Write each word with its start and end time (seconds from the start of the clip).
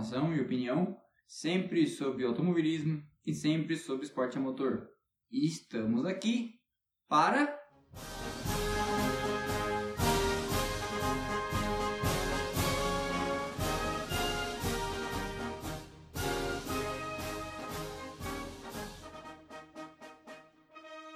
informação 0.00 0.34
e 0.34 0.40
opinião, 0.40 0.96
sempre 1.26 1.86
sobre 1.86 2.24
automobilismo 2.24 3.02
e 3.24 3.34
sempre 3.34 3.76
sobre 3.76 4.06
esporte 4.06 4.38
a 4.38 4.40
motor. 4.40 4.88
E 5.30 5.46
estamos 5.46 6.06
aqui 6.06 6.58
para 7.06 7.60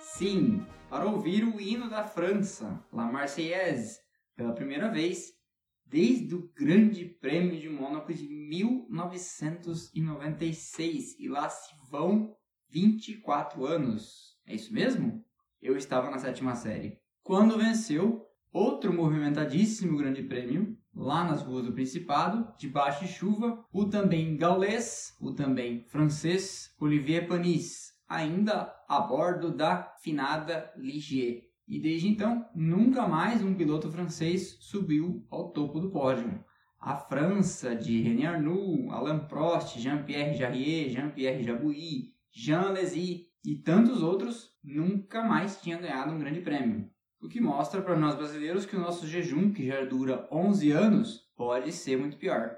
Sim, 0.00 0.64
para 0.88 1.06
ouvir 1.06 1.44
o 1.44 1.60
hino 1.60 1.90
da 1.90 2.04
França, 2.04 2.82
La 2.92 3.04
Marseillaise, 3.04 3.98
pela 4.36 4.54
primeira 4.54 4.88
vez 4.88 5.34
desde 5.94 6.34
o 6.34 6.50
Grande 6.56 7.04
Prêmio 7.04 7.56
de 7.56 7.68
Mônaco 7.68 8.12
de 8.12 8.26
1996. 8.26 11.16
E 11.20 11.28
lá 11.28 11.48
se 11.48 11.72
vão 11.88 12.34
24 12.68 13.64
anos. 13.64 14.36
É 14.44 14.56
isso 14.56 14.74
mesmo? 14.74 15.24
Eu 15.62 15.76
estava 15.76 16.10
na 16.10 16.18
sétima 16.18 16.56
série. 16.56 16.98
Quando 17.22 17.56
venceu 17.56 18.26
outro 18.52 18.92
movimentadíssimo 18.92 19.96
Grande 19.96 20.24
Prêmio, 20.24 20.76
lá 20.92 21.22
nas 21.22 21.42
ruas 21.42 21.64
do 21.64 21.72
Principado, 21.72 22.52
debaixo 22.58 23.04
de 23.04 23.12
chuva, 23.12 23.64
o 23.72 23.84
também 23.84 24.36
gaulês, 24.36 25.16
o 25.20 25.32
também 25.32 25.84
francês 25.84 26.74
Olivier 26.80 27.28
Panis, 27.28 27.92
ainda 28.08 28.74
a 28.88 28.98
bordo 28.98 29.56
da 29.56 29.94
finada 30.02 30.72
Ligier. 30.76 31.53
E 31.66 31.80
desde 31.80 32.08
então, 32.08 32.46
nunca 32.54 33.08
mais 33.08 33.42
um 33.42 33.54
piloto 33.54 33.90
francês 33.90 34.58
subiu 34.60 35.26
ao 35.30 35.50
topo 35.50 35.80
do 35.80 35.90
pódio. 35.90 36.44
A 36.78 36.96
França 36.96 37.74
de 37.74 38.02
René 38.02 38.26
Arnoux, 38.26 38.90
Alain 38.90 39.20
Prost, 39.20 39.78
Jean-Pierre 39.78 40.36
Jarier, 40.36 40.90
Jean-Pierre 40.90 41.42
Jabouille, 41.42 42.12
Jean 42.30 42.70
Lézy 42.72 43.28
e 43.42 43.56
tantos 43.56 44.02
outros 44.02 44.50
nunca 44.62 45.22
mais 45.22 45.62
tinham 45.62 45.80
ganhado 45.80 46.12
um 46.12 46.18
grande 46.18 46.42
prêmio. 46.42 46.90
O 47.18 47.28
que 47.28 47.40
mostra 47.40 47.80
para 47.80 47.96
nós 47.96 48.14
brasileiros 48.14 48.66
que 48.66 48.76
o 48.76 48.80
nosso 48.80 49.06
jejum, 49.06 49.50
que 49.50 49.66
já 49.66 49.82
dura 49.86 50.28
11 50.30 50.70
anos, 50.70 51.20
pode 51.34 51.72
ser 51.72 51.96
muito 51.96 52.18
pior. 52.18 52.54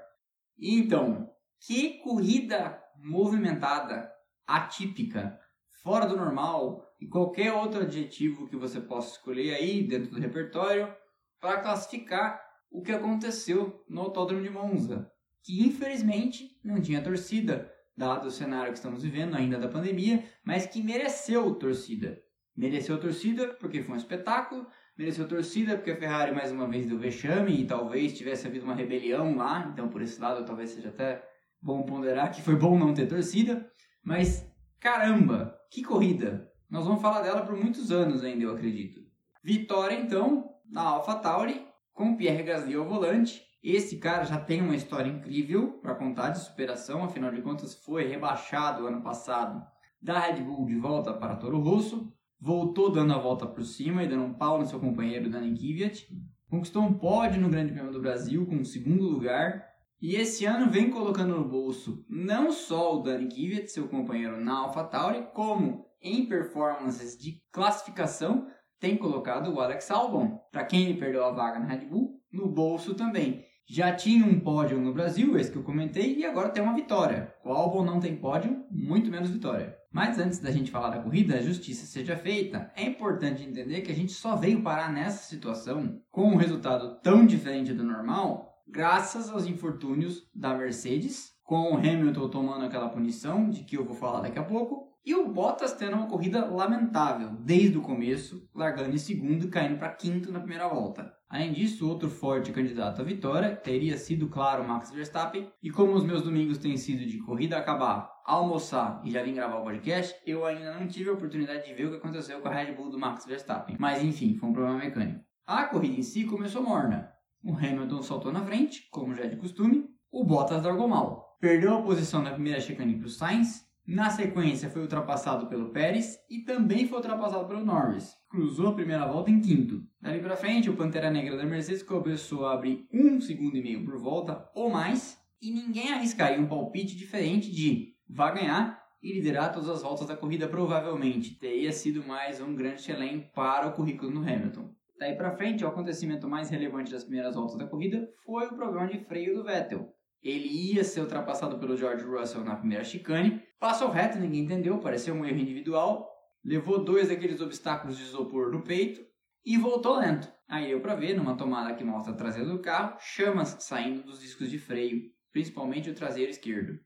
E 0.57 0.77
então, 0.77 1.31
que 1.65 1.99
corrida 1.99 2.77
movimentada, 2.97 4.11
atípica, 4.45 5.39
fora 5.81 6.05
do 6.05 6.17
normal 6.17 6.86
e 6.99 7.07
qualquer 7.07 7.53
outro 7.53 7.81
adjetivo 7.81 8.47
que 8.47 8.55
você 8.55 8.79
possa 8.79 9.15
escolher 9.15 9.53
aí 9.53 9.83
dentro 9.83 10.11
do 10.11 10.19
repertório 10.19 10.93
para 11.39 11.61
classificar 11.61 12.41
o 12.71 12.81
que 12.81 12.91
aconteceu 12.91 13.83
no 13.87 14.01
Autódromo 14.01 14.41
de 14.41 14.49
Monza, 14.49 15.09
que 15.43 15.65
infelizmente 15.65 16.59
não 16.63 16.81
tinha 16.81 17.01
torcida, 17.01 17.71
dado 17.95 18.27
o 18.27 18.31
cenário 18.31 18.71
que 18.71 18.77
estamos 18.77 19.03
vivendo 19.03 19.35
ainda 19.35 19.57
da 19.57 19.67
pandemia, 19.67 20.23
mas 20.43 20.65
que 20.65 20.83
mereceu 20.83 21.55
torcida. 21.55 22.19
Mereceu 22.55 22.99
torcida 22.99 23.53
porque 23.59 23.83
foi 23.83 23.95
um 23.95 23.97
espetáculo, 23.97 24.67
mereceu 24.97 25.27
torcida 25.27 25.75
porque 25.75 25.91
a 25.91 25.97
Ferrari 25.97 26.33
mais 26.33 26.51
uma 26.51 26.67
vez 26.67 26.87
deu 26.87 26.97
vexame 26.97 27.61
e 27.61 27.67
talvez 27.67 28.17
tivesse 28.17 28.47
havido 28.47 28.65
uma 28.65 28.75
rebelião 28.75 29.35
lá, 29.35 29.69
então 29.71 29.87
por 29.89 30.01
esse 30.01 30.19
lado 30.19 30.45
talvez 30.45 30.71
seja 30.71 30.89
até 30.89 31.23
bom 31.61 31.83
ponderar 31.83 32.31
que 32.31 32.41
foi 32.41 32.55
bom 32.55 32.77
não 32.77 32.93
ter 32.93 33.07
torcida, 33.07 33.69
mas 34.03 34.47
Caramba, 34.79 35.57
que 35.71 35.83
corrida! 35.83 36.46
Nós 36.69 36.85
vamos 36.85 37.01
falar 37.01 37.21
dela 37.21 37.45
por 37.45 37.55
muitos 37.55 37.91
anos 37.91 38.23
ainda, 38.23 38.43
eu 38.43 38.51
acredito. 38.51 38.99
Vitória, 39.41 39.95
então, 39.95 40.49
na 40.69 40.81
AlphaTauri, 40.81 41.65
com 41.93 42.15
Pierre 42.15 42.43
Gasly 42.43 42.75
ao 42.75 42.85
volante. 42.85 43.41
Esse 43.63 43.97
cara 43.97 44.23
já 44.23 44.37
tem 44.37 44.61
uma 44.61 44.75
história 44.75 45.09
incrível 45.09 45.79
para 45.81 45.95
contar 45.95 46.29
de 46.29 46.39
superação, 46.39 47.03
afinal 47.03 47.31
de 47.31 47.41
contas 47.41 47.73
foi 47.73 48.07
rebaixado 48.07 48.85
ano 48.85 49.01
passado 49.01 49.65
da 50.01 50.19
Red 50.19 50.43
Bull 50.43 50.65
de 50.65 50.75
volta 50.75 51.11
para 51.13 51.35
Toro 51.35 51.59
Rosso, 51.59 52.13
voltou 52.39 52.91
dando 52.91 53.13
a 53.13 53.17
volta 53.17 53.47
por 53.47 53.63
cima 53.63 54.03
e 54.03 54.07
dando 54.07 54.25
um 54.25 54.33
pau 54.33 54.59
no 54.59 54.65
seu 54.65 54.79
companheiro 54.79 55.29
Dani 55.29 55.57
Kvyat, 55.57 56.07
conquistou 56.49 56.83
um 56.83 56.93
pódio 56.93 57.41
no 57.41 57.49
Grande 57.49 57.73
Prêmio 57.73 57.91
do 57.91 57.99
Brasil 57.99 58.45
com 58.45 58.57
o 58.57 58.59
um 58.59 58.65
segundo 58.65 59.05
lugar 59.05 59.65
e 59.99 60.15
esse 60.15 60.45
ano 60.45 60.69
vem 60.69 60.91
colocando 60.91 61.35
no 61.35 61.43
bolso 61.43 62.05
não 62.07 62.51
só 62.51 62.95
o 62.95 63.01
Dani 63.01 63.27
Kvyat, 63.27 63.69
seu 63.69 63.87
companheiro 63.87 64.39
na 64.39 64.59
AlphaTauri, 64.59 65.29
como 65.33 65.86
em 66.01 66.25
performances 66.25 67.17
de 67.17 67.41
classificação 67.51 68.47
tem 68.79 68.95
colocado 68.95 69.53
o 69.53 69.59
Alex 69.59 69.89
Albon, 69.89 70.39
para 70.51 70.65
quem 70.65 70.97
perdeu 70.97 71.25
a 71.25 71.31
vaga 71.31 71.59
na 71.59 71.65
Red 71.65 71.85
Bull, 71.85 72.21
no 72.31 72.47
bolso 72.47 72.93
também. 72.93 73.43
Já 73.69 73.93
tinha 73.93 74.25
um 74.25 74.39
pódio 74.39 74.79
no 74.79 74.93
Brasil, 74.93 75.37
esse 75.37 75.51
que 75.51 75.57
eu 75.57 75.63
comentei, 75.63 76.15
e 76.15 76.25
agora 76.25 76.49
tem 76.49 76.63
uma 76.63 76.75
vitória. 76.75 77.33
O 77.43 77.51
Albon 77.51 77.83
não 77.83 77.99
tem 77.99 78.15
pódio, 78.15 78.63
muito 78.71 79.11
menos 79.11 79.29
vitória. 79.29 79.75
Mas 79.91 80.19
antes 80.19 80.39
da 80.39 80.51
gente 80.51 80.71
falar 80.71 80.89
da 80.89 81.01
corrida, 81.01 81.35
a 81.35 81.41
justiça 81.41 81.85
seja 81.85 82.15
feita, 82.15 82.71
é 82.75 82.83
importante 82.83 83.43
entender 83.43 83.81
que 83.81 83.91
a 83.91 83.95
gente 83.95 84.13
só 84.13 84.35
veio 84.35 84.61
parar 84.61 84.91
nessa 84.91 85.23
situação 85.27 86.01
com 86.11 86.29
um 86.29 86.37
resultado 86.37 86.99
tão 87.01 87.25
diferente 87.25 87.73
do 87.73 87.83
normal 87.83 88.53
graças 88.67 89.29
aos 89.29 89.47
infortúnios 89.47 90.29
da 90.33 90.53
Mercedes, 90.53 91.31
com 91.43 91.73
o 91.73 91.77
Hamilton 91.77 92.29
tomando 92.29 92.65
aquela 92.65 92.89
punição, 92.89 93.49
de 93.49 93.63
que 93.63 93.77
eu 93.77 93.85
vou 93.85 93.95
falar 93.95 94.21
daqui 94.21 94.37
a 94.37 94.43
pouco, 94.43 94.86
e 95.05 95.15
o 95.15 95.29
Bottas 95.29 95.73
tendo 95.73 95.95
uma 95.95 96.07
corrida 96.07 96.45
lamentável 96.45 97.31
desde 97.39 97.77
o 97.77 97.81
começo, 97.81 98.47
largando 98.53 98.93
em 98.93 98.97
segundo 98.97 99.45
e 99.45 99.49
caindo 99.49 99.77
para 99.77 99.93
quinto 99.93 100.31
na 100.31 100.39
primeira 100.39 100.67
volta. 100.67 101.11
Além 101.29 101.51
disso, 101.51 101.87
outro 101.87 102.09
forte 102.09 102.51
candidato 102.51 103.01
à 103.01 103.03
vitória 103.03 103.55
teria 103.55 103.97
sido, 103.97 104.29
claro, 104.29 104.65
Max 104.65 104.91
Verstappen. 104.91 105.51
E 105.61 105.69
como 105.69 105.93
os 105.93 106.03
meus 106.03 106.21
domingos 106.21 106.57
têm 106.57 106.77
sido 106.77 107.05
de 107.05 107.17
corrida 107.19 107.57
acabar, 107.57 108.09
almoçar 108.25 109.01
e 109.03 109.11
já 109.11 109.21
vim 109.23 109.33
gravar 109.33 109.59
o 109.59 109.63
podcast, 109.63 110.15
eu 110.25 110.45
ainda 110.45 110.79
não 110.79 110.87
tive 110.87 111.09
a 111.09 111.13
oportunidade 111.13 111.65
de 111.65 111.73
ver 111.73 111.85
o 111.85 111.91
que 111.91 111.97
aconteceu 111.97 112.39
com 112.39 112.47
a 112.47 112.53
Red 112.53 112.73
Bull 112.73 112.89
do 112.89 112.99
Max 112.99 113.25
Verstappen. 113.25 113.75
Mas 113.77 114.01
enfim, 114.01 114.35
foi 114.35 114.49
um 114.49 114.53
problema 114.53 114.77
mecânico. 114.77 115.19
A 115.45 115.65
corrida 115.65 115.99
em 115.99 116.03
si 116.03 116.23
começou 116.23 116.63
morna. 116.63 117.09
O 117.43 117.53
Hamilton 117.53 118.01
saltou 118.01 118.31
na 118.31 118.43
frente, 118.43 118.87
como 118.89 119.13
já 119.13 119.23
é 119.23 119.27
de 119.27 119.37
costume. 119.37 119.85
O 120.11 120.23
Bottas 120.23 120.63
largou 120.63 120.87
mal. 120.87 121.37
Perdeu 121.39 121.77
a 121.77 121.81
posição 121.81 122.21
na 122.21 122.31
primeira 122.31 122.59
chicane 122.59 122.97
para 122.97 123.07
o 123.07 123.09
Sainz. 123.09 123.66
Na 123.87 124.09
sequência, 124.09 124.69
foi 124.69 124.81
ultrapassado 124.81 125.47
pelo 125.47 125.69
Pérez 125.69 126.19
e 126.29 126.39
também 126.39 126.85
foi 126.89 126.97
ultrapassado 126.97 127.47
pelo 127.47 127.63
Norris. 127.63 128.13
Cruzou 128.29 128.67
a 128.67 128.73
primeira 128.73 129.07
volta 129.07 129.31
em 129.31 129.39
quinto. 129.39 129.81
Dali 130.01 130.19
para 130.19 130.35
frente, 130.35 130.69
o 130.69 130.75
Pantera 130.75 131.09
Negra 131.09 131.37
da 131.37 131.45
Mercedes 131.45 131.83
começou 131.83 132.45
a 132.45 132.53
abrir 132.53 132.85
um 132.93 133.21
segundo 133.21 133.55
e 133.55 133.63
meio 133.63 133.85
por 133.85 133.97
volta 133.97 134.45
ou 134.53 134.69
mais. 134.69 135.17
E 135.41 135.51
ninguém 135.51 135.93
arriscaria 135.93 136.37
um 136.37 136.49
palpite 136.49 136.97
diferente 136.97 137.49
de 137.49 137.93
vai 138.09 138.35
ganhar 138.35 138.77
e 139.01 139.13
liderar 139.13 139.53
todas 139.53 139.69
as 139.69 139.81
voltas 139.81 140.07
da 140.07 140.17
corrida 140.17 140.49
provavelmente. 140.49 141.39
Teria 141.39 141.71
sido 141.71 142.05
mais 142.05 142.41
um 142.41 142.53
grande 142.53 142.81
chelém 142.81 143.31
para 143.33 143.67
o 143.67 143.73
currículo 143.73 144.11
do 144.11 144.19
Hamilton. 144.19 144.69
Daí 144.99 145.15
para 145.15 145.37
frente, 145.37 145.63
o 145.63 145.67
acontecimento 145.67 146.27
mais 146.27 146.49
relevante 146.49 146.91
das 146.91 147.05
primeiras 147.05 147.35
voltas 147.35 147.57
da 147.57 147.67
corrida 147.67 148.05
foi 148.25 148.47
o 148.47 148.55
problema 148.55 148.89
de 148.89 148.99
freio 149.05 149.33
do 149.33 149.45
Vettel. 149.45 149.93
Ele 150.21 150.73
ia 150.73 150.83
ser 150.83 151.01
ultrapassado 151.01 151.59
pelo 151.59 151.77
George 151.77 152.03
Russell 152.03 152.43
na 152.43 152.55
primeira 152.55 152.83
chicane, 152.83 153.41
passou 153.59 153.89
reto, 153.89 154.17
ninguém 154.17 154.43
entendeu, 154.43 154.79
pareceu 154.79 155.13
um 155.13 155.25
erro 155.25 155.37
individual, 155.37 156.09
levou 156.43 156.83
dois 156.83 157.09
daqueles 157.09 157.41
obstáculos 157.41 157.97
de 157.97 158.03
isopor 158.03 158.51
no 158.51 158.63
peito 158.63 159.01
e 159.45 159.57
voltou 159.57 159.99
lento. 159.99 160.27
Aí 160.47 160.71
eu 160.71 160.81
para 160.81 160.95
ver, 160.95 161.15
numa 161.15 161.37
tomada 161.37 161.73
que 161.75 161.83
mostra 161.83 162.13
a 162.13 162.17
traseira 162.17 162.49
do 162.49 162.59
carro, 162.59 162.97
chamas 162.99 163.57
saindo 163.59 164.03
dos 164.03 164.19
discos 164.19 164.49
de 164.49 164.57
freio, 164.57 165.03
principalmente 165.31 165.89
o 165.89 165.95
traseiro 165.95 166.31
esquerdo. 166.31 166.79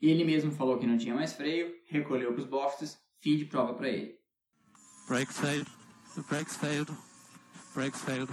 Ele 0.00 0.24
mesmo 0.24 0.52
falou 0.52 0.78
que 0.78 0.86
não 0.86 0.96
tinha 0.96 1.14
mais 1.14 1.32
freio, 1.32 1.74
recolheu 1.88 2.32
para 2.32 2.40
os 2.40 2.46
boxes, 2.46 2.98
fim 3.20 3.36
de 3.36 3.44
prova 3.44 3.74
para 3.74 3.88
ele. 3.88 4.16
Brakes 5.08 5.38
failed. 5.38 5.66
Brakes 6.28 6.56
failed. 6.56 6.92
Brakes 7.74 8.00
failed. 8.02 8.30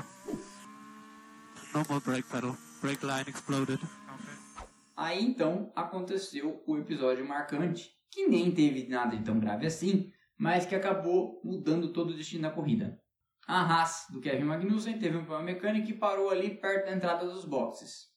No 1.74 1.84
more 1.90 2.00
brake 2.00 2.30
pedal. 2.30 2.56
Brake 2.82 3.04
line 3.06 3.26
exploded. 3.28 3.80
Aí 4.96 5.24
então 5.24 5.72
aconteceu 5.76 6.64
o 6.66 6.78
episódio 6.78 7.28
marcante, 7.28 7.92
que 8.10 8.28
nem 8.28 8.52
teve 8.52 8.88
nada 8.88 9.18
de 9.18 9.24
tão 9.24 9.40
grave 9.40 9.66
assim, 9.66 10.12
mas 10.38 10.66
que 10.66 10.74
acabou 10.74 11.42
mudando 11.44 11.92
todo 11.92 12.12
o 12.12 12.16
destino 12.16 12.44
da 12.44 12.52
corrida. 12.52 12.98
A 13.48 13.62
Haas 13.62 14.08
do 14.10 14.22
Kevin 14.22 14.46
Magnussen 14.46 14.98
teve 14.98 15.18
um 15.18 15.26
problema 15.26 15.52
mecânico 15.52 15.90
e 15.90 15.94
parou 15.94 16.30
ali 16.30 16.56
perto 16.56 16.86
da 16.86 16.96
entrada 16.96 17.26
dos 17.26 17.46
boxes. 17.46 18.08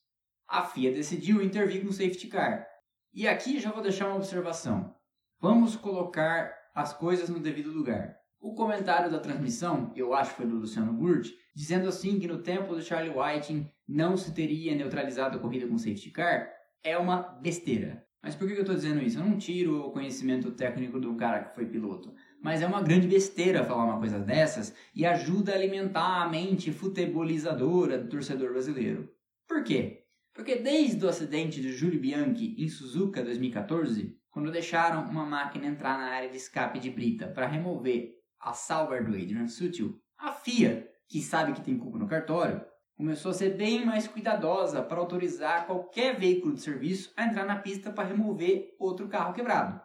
A 0.48 0.64
FIA 0.64 0.92
decidiu 0.92 1.42
intervir 1.42 1.82
com 1.82 1.88
o 1.88 1.92
safety 1.92 2.28
car. 2.28 2.66
E 3.12 3.26
aqui 3.26 3.58
já 3.58 3.70
vou 3.70 3.82
deixar 3.82 4.06
uma 4.06 4.16
observação. 4.16 4.94
Vamos 5.40 5.76
colocar 5.76 6.54
as 6.74 6.92
coisas 6.92 7.28
no 7.28 7.40
devido 7.40 7.72
lugar. 7.72 8.16
O 8.40 8.54
comentário 8.54 9.10
da 9.10 9.18
transmissão, 9.18 9.92
eu 9.96 10.14
acho 10.14 10.30
que 10.30 10.36
foi 10.36 10.46
do 10.46 10.56
Luciano 10.56 10.94
Gurt, 10.94 11.28
dizendo 11.54 11.88
assim 11.88 12.20
que 12.20 12.28
no 12.28 12.40
tempo 12.40 12.74
do 12.74 12.82
Charlie 12.82 13.12
Whiting 13.12 13.68
não 13.86 14.16
se 14.16 14.32
teria 14.32 14.76
neutralizado 14.76 15.36
a 15.36 15.40
corrida 15.40 15.66
com 15.66 15.76
safety 15.76 16.10
car, 16.10 16.48
é 16.82 16.96
uma 16.96 17.22
besteira. 17.22 18.06
Mas 18.22 18.34
por 18.34 18.48
que 18.48 18.54
eu 18.54 18.60
estou 18.60 18.74
dizendo 18.74 19.02
isso? 19.02 19.18
Eu 19.18 19.24
não 19.24 19.38
tiro 19.38 19.86
o 19.86 19.92
conhecimento 19.92 20.50
técnico 20.50 20.98
do 20.98 21.14
cara 21.14 21.44
que 21.44 21.54
foi 21.54 21.66
piloto. 21.66 22.12
mas 22.42 22.62
é 22.62 22.66
uma 22.66 22.82
grande 22.82 23.08
besteira 23.08 23.64
falar 23.64 23.84
uma 23.84 23.98
coisa 23.98 24.18
dessas 24.18 24.74
e 24.94 25.04
ajuda 25.04 25.52
a 25.52 25.54
alimentar 25.54 26.22
a 26.22 26.28
mente 26.28 26.72
futebolizadora 26.72 27.98
do 27.98 28.08
torcedor 28.08 28.52
brasileiro. 28.52 29.08
Por 29.46 29.64
quê? 29.64 30.04
Porque 30.32 30.56
desde 30.56 31.04
o 31.04 31.08
acidente 31.08 31.60
de 31.60 31.72
Júlio 31.72 32.00
Bianchi 32.00 32.54
em 32.58 32.68
Suzuka 32.68 33.24
2014, 33.24 34.16
quando 34.30 34.52
deixaram 34.52 35.04
uma 35.10 35.26
máquina 35.26 35.66
entrar 35.66 35.98
na 35.98 36.10
área 36.10 36.28
de 36.28 36.36
escape 36.36 36.78
de 36.78 36.90
brita 36.90 37.26
para 37.26 37.48
remover 37.48 38.14
a 38.38 38.52
salva 38.52 39.02
do 39.02 39.16
Adrian 39.16 39.48
Sutil, 39.48 40.00
a 40.16 40.32
FIA, 40.32 40.88
que 41.08 41.20
sabe 41.20 41.52
que 41.52 41.60
tem 41.60 41.76
culpa 41.76 41.98
no 41.98 42.06
cartório, 42.06 42.64
começou 42.98 43.30
a 43.30 43.34
ser 43.34 43.56
bem 43.56 43.86
mais 43.86 44.08
cuidadosa 44.08 44.82
para 44.82 44.98
autorizar 44.98 45.66
qualquer 45.66 46.18
veículo 46.18 46.52
de 46.52 46.60
serviço 46.60 47.12
a 47.16 47.24
entrar 47.24 47.46
na 47.46 47.54
pista 47.54 47.92
para 47.92 48.08
remover 48.08 48.74
outro 48.76 49.06
carro 49.06 49.32
quebrado. 49.32 49.80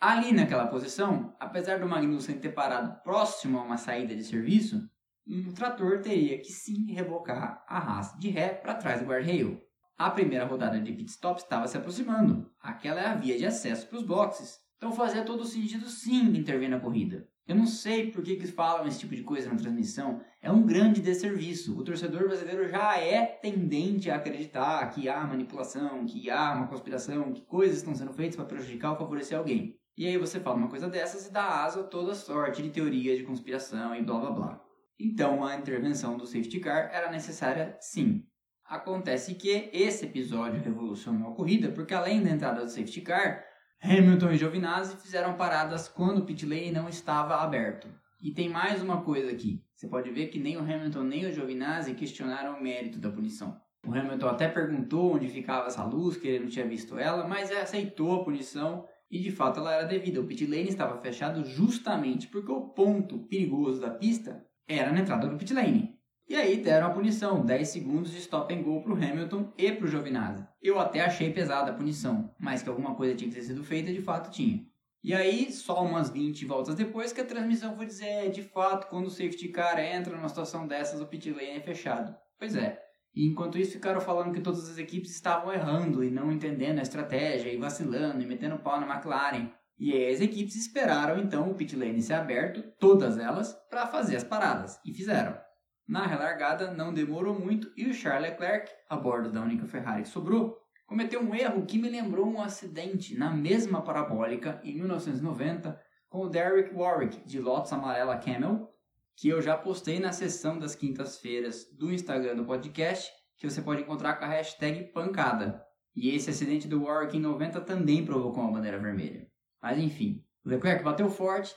Ali 0.00 0.32
naquela 0.32 0.66
posição, 0.66 1.34
apesar 1.38 1.78
do 1.78 1.88
Magnussen 1.88 2.40
ter 2.40 2.48
parado 2.48 3.00
próximo 3.04 3.56
a 3.56 3.62
uma 3.62 3.76
saída 3.76 4.16
de 4.16 4.24
serviço, 4.24 4.82
um 5.28 5.52
trator 5.52 6.00
teria 6.00 6.38
que 6.38 6.50
sim 6.50 6.92
rebocar 6.92 7.64
a 7.68 7.78
raça 7.78 8.18
de 8.18 8.30
ré 8.30 8.48
para 8.48 8.74
trás 8.74 9.00
do 9.00 9.06
guardrail. 9.06 9.62
A 9.96 10.10
primeira 10.10 10.44
rodada 10.44 10.80
de 10.80 10.92
pit 10.92 11.08
stop 11.08 11.40
estava 11.40 11.68
se 11.68 11.78
aproximando. 11.78 12.50
Aquela 12.60 13.00
é 13.00 13.06
a 13.06 13.14
via 13.14 13.38
de 13.38 13.46
acesso 13.46 13.86
para 13.86 13.98
os 13.98 14.04
boxes. 14.04 14.58
Então 14.76 14.90
fazia 14.90 15.24
todo 15.24 15.44
sentido 15.44 15.86
sim 15.86 16.36
intervir 16.36 16.68
na 16.68 16.80
corrida. 16.80 17.28
Eu 17.46 17.54
não 17.54 17.66
sei 17.66 18.10
por 18.10 18.24
que, 18.24 18.34
que 18.34 18.46
falam 18.48 18.88
esse 18.88 18.98
tipo 18.98 19.14
de 19.14 19.22
coisa 19.22 19.48
na 19.48 19.54
transmissão. 19.54 20.20
É 20.42 20.50
um 20.50 20.66
grande 20.66 21.00
desserviço. 21.00 21.78
O 21.78 21.84
torcedor 21.84 22.26
brasileiro 22.26 22.68
já 22.68 22.98
é 22.98 23.24
tendente 23.24 24.10
a 24.10 24.16
acreditar 24.16 24.90
que 24.90 25.08
há 25.08 25.24
manipulação, 25.24 26.04
que 26.04 26.28
há 26.28 26.52
uma 26.54 26.66
conspiração, 26.66 27.32
que 27.32 27.42
coisas 27.42 27.78
estão 27.78 27.94
sendo 27.94 28.12
feitas 28.12 28.34
para 28.34 28.46
prejudicar 28.46 28.90
ou 28.90 28.96
favorecer 28.96 29.38
alguém. 29.38 29.78
E 29.96 30.08
aí 30.08 30.18
você 30.18 30.40
fala 30.40 30.56
uma 30.56 30.68
coisa 30.68 30.88
dessas 30.88 31.26
e 31.26 31.32
dá 31.32 31.64
asa 31.64 31.80
a 31.80 31.84
toda 31.84 32.14
sorte 32.16 32.62
de 32.62 32.70
teorias 32.70 33.16
de 33.16 33.24
conspiração 33.24 33.94
e 33.94 34.02
blá 34.02 34.18
blá 34.18 34.30
blá. 34.30 34.60
Então 34.98 35.44
a 35.44 35.54
intervenção 35.54 36.16
do 36.16 36.26
safety 36.26 36.58
car 36.58 36.90
era 36.92 37.10
necessária 37.12 37.76
sim. 37.80 38.26
Acontece 38.64 39.36
que 39.36 39.70
esse 39.72 40.04
episódio 40.04 40.60
revolucionou 40.60 41.32
a 41.32 41.34
corrida 41.34 41.70
porque 41.70 41.94
além 41.94 42.22
da 42.22 42.30
entrada 42.30 42.62
do 42.62 42.68
safety 42.68 43.02
car, 43.02 43.44
Hamilton 43.82 44.32
e 44.32 44.36
Giovinazzi 44.38 44.96
fizeram 44.96 45.34
paradas 45.34 45.88
quando 45.88 46.18
o 46.18 46.24
pit 46.24 46.44
lane 46.46 46.70
não 46.70 46.88
estava 46.88 47.36
aberto. 47.36 47.88
E 48.20 48.32
tem 48.32 48.48
mais 48.48 48.82
uma 48.82 49.02
coisa 49.02 49.30
aqui. 49.30 49.62
Você 49.74 49.86
pode 49.86 50.10
ver 50.10 50.28
que 50.28 50.38
nem 50.38 50.56
o 50.56 50.60
Hamilton 50.60 51.02
nem 51.02 51.26
o 51.26 51.32
Giovinazzi 51.32 51.94
questionaram 51.94 52.58
o 52.58 52.62
mérito 52.62 52.98
da 52.98 53.10
punição. 53.10 53.60
O 53.86 53.92
Hamilton 53.92 54.28
até 54.28 54.48
perguntou 54.48 55.14
onde 55.14 55.28
ficava 55.28 55.68
essa 55.68 55.84
luz, 55.84 56.16
que 56.16 56.26
ele 56.26 56.44
não 56.44 56.50
tinha 56.50 56.66
visto 56.66 56.98
ela, 56.98 57.28
mas 57.28 57.52
aceitou 57.52 58.20
a 58.20 58.24
punição 58.24 58.84
e 59.10 59.20
de 59.20 59.30
fato 59.30 59.60
ela 59.60 59.74
era 59.74 59.86
devida. 59.86 60.20
O 60.20 60.26
pit 60.26 60.44
lane 60.46 60.68
estava 60.68 61.00
fechado 61.00 61.44
justamente 61.44 62.26
porque 62.26 62.50
o 62.50 62.68
ponto 62.70 63.20
perigoso 63.28 63.80
da 63.80 63.90
pista 63.90 64.44
era 64.66 64.90
na 64.90 65.00
entrada 65.00 65.28
do 65.28 65.36
pit 65.36 65.54
lane. 65.54 65.95
E 66.28 66.34
aí 66.34 66.56
deram 66.56 66.88
a 66.88 66.90
punição, 66.90 67.46
10 67.46 67.68
segundos 67.68 68.10
de 68.10 68.18
stop 68.18 68.52
and 68.52 68.62
go 68.62 68.82
para 68.82 68.92
o 68.92 68.96
Hamilton 68.96 69.52
e 69.56 69.70
para 69.70 69.84
o 69.84 69.88
Giovinazzi. 69.88 70.44
Eu 70.60 70.80
até 70.80 71.00
achei 71.00 71.32
pesada 71.32 71.70
a 71.70 71.74
punição, 71.74 72.34
mas 72.36 72.62
que 72.62 72.68
alguma 72.68 72.96
coisa 72.96 73.14
tinha 73.14 73.28
que 73.28 73.36
ter 73.36 73.42
sido 73.42 73.62
feita, 73.62 73.92
de 73.92 74.02
fato 74.02 74.32
tinha. 74.32 74.66
E 75.04 75.14
aí, 75.14 75.52
só 75.52 75.84
umas 75.84 76.10
20 76.10 76.44
voltas 76.46 76.74
depois 76.74 77.12
que 77.12 77.20
a 77.20 77.24
transmissão 77.24 77.76
foi 77.76 77.86
dizer, 77.86 78.06
é, 78.06 78.28
de 78.28 78.42
fato, 78.42 78.88
quando 78.88 79.06
o 79.06 79.10
safety 79.10 79.50
car 79.50 79.78
entra 79.78 80.16
numa 80.16 80.28
situação 80.28 80.66
dessas, 80.66 81.00
o 81.00 81.06
pit 81.06 81.30
lane 81.30 81.58
é 81.58 81.60
fechado. 81.60 82.12
Pois 82.36 82.56
é. 82.56 82.82
E 83.14 83.24
enquanto 83.24 83.56
isso 83.56 83.74
ficaram 83.74 84.00
falando 84.00 84.32
que 84.32 84.40
todas 84.40 84.68
as 84.68 84.78
equipes 84.78 85.12
estavam 85.12 85.52
errando 85.52 86.02
e 86.02 86.10
não 86.10 86.32
entendendo 86.32 86.80
a 86.80 86.82
estratégia 86.82 87.52
e 87.52 87.56
vacilando 87.56 88.20
e 88.20 88.26
metendo 88.26 88.58
pau 88.58 88.80
na 88.80 88.92
McLaren. 88.92 89.48
E 89.78 89.92
aí 89.92 90.12
as 90.12 90.20
equipes 90.20 90.56
esperaram 90.56 91.20
então 91.20 91.48
o 91.48 91.54
pit 91.54 91.76
lane 91.76 92.02
ser 92.02 92.14
aberto, 92.14 92.64
todas 92.80 93.16
elas, 93.16 93.52
para 93.70 93.86
fazer 93.86 94.16
as 94.16 94.24
paradas. 94.24 94.80
E 94.84 94.92
fizeram. 94.92 95.45
Na 95.88 96.04
relargada 96.04 96.72
não 96.72 96.92
demorou 96.92 97.38
muito 97.38 97.72
e 97.76 97.86
o 97.86 97.94
Charles 97.94 98.30
Leclerc, 98.30 98.72
a 98.88 98.96
bordo 98.96 99.30
da 99.30 99.40
única 99.40 99.66
Ferrari 99.66 100.02
que 100.02 100.08
sobrou, 100.08 100.58
cometeu 100.84 101.20
um 101.20 101.34
erro 101.34 101.64
que 101.64 101.78
me 101.78 101.88
lembrou 101.88 102.26
um 102.26 102.40
acidente 102.40 103.16
na 103.16 103.30
mesma 103.30 103.80
parabólica 103.80 104.60
em 104.64 104.74
1990 104.74 105.80
com 106.08 106.22
o 106.22 106.28
Derek 106.28 106.74
Warwick 106.74 107.24
de 107.24 107.38
Lotus 107.40 107.72
Amarela 107.72 108.18
Camel, 108.18 108.68
que 109.16 109.28
eu 109.28 109.40
já 109.40 109.56
postei 109.56 110.00
na 110.00 110.12
sessão 110.12 110.58
das 110.58 110.74
quintas-feiras 110.74 111.66
do 111.72 111.92
Instagram 111.92 112.34
do 112.34 112.44
podcast, 112.44 113.10
que 113.36 113.48
você 113.48 113.62
pode 113.62 113.82
encontrar 113.82 114.14
com 114.14 114.24
a 114.24 114.28
hashtag 114.28 114.92
pancada. 114.92 115.62
E 115.94 116.10
esse 116.14 116.30
acidente 116.30 116.66
do 116.66 116.82
Warwick 116.82 117.16
em 117.16 117.20
90 117.20 117.60
também 117.60 118.04
provocou 118.04 118.42
uma 118.42 118.52
bandeira 118.52 118.78
vermelha. 118.78 119.26
Mas 119.62 119.78
enfim, 119.78 120.24
Leclerc 120.44 120.82
bateu 120.82 121.08
forte. 121.08 121.54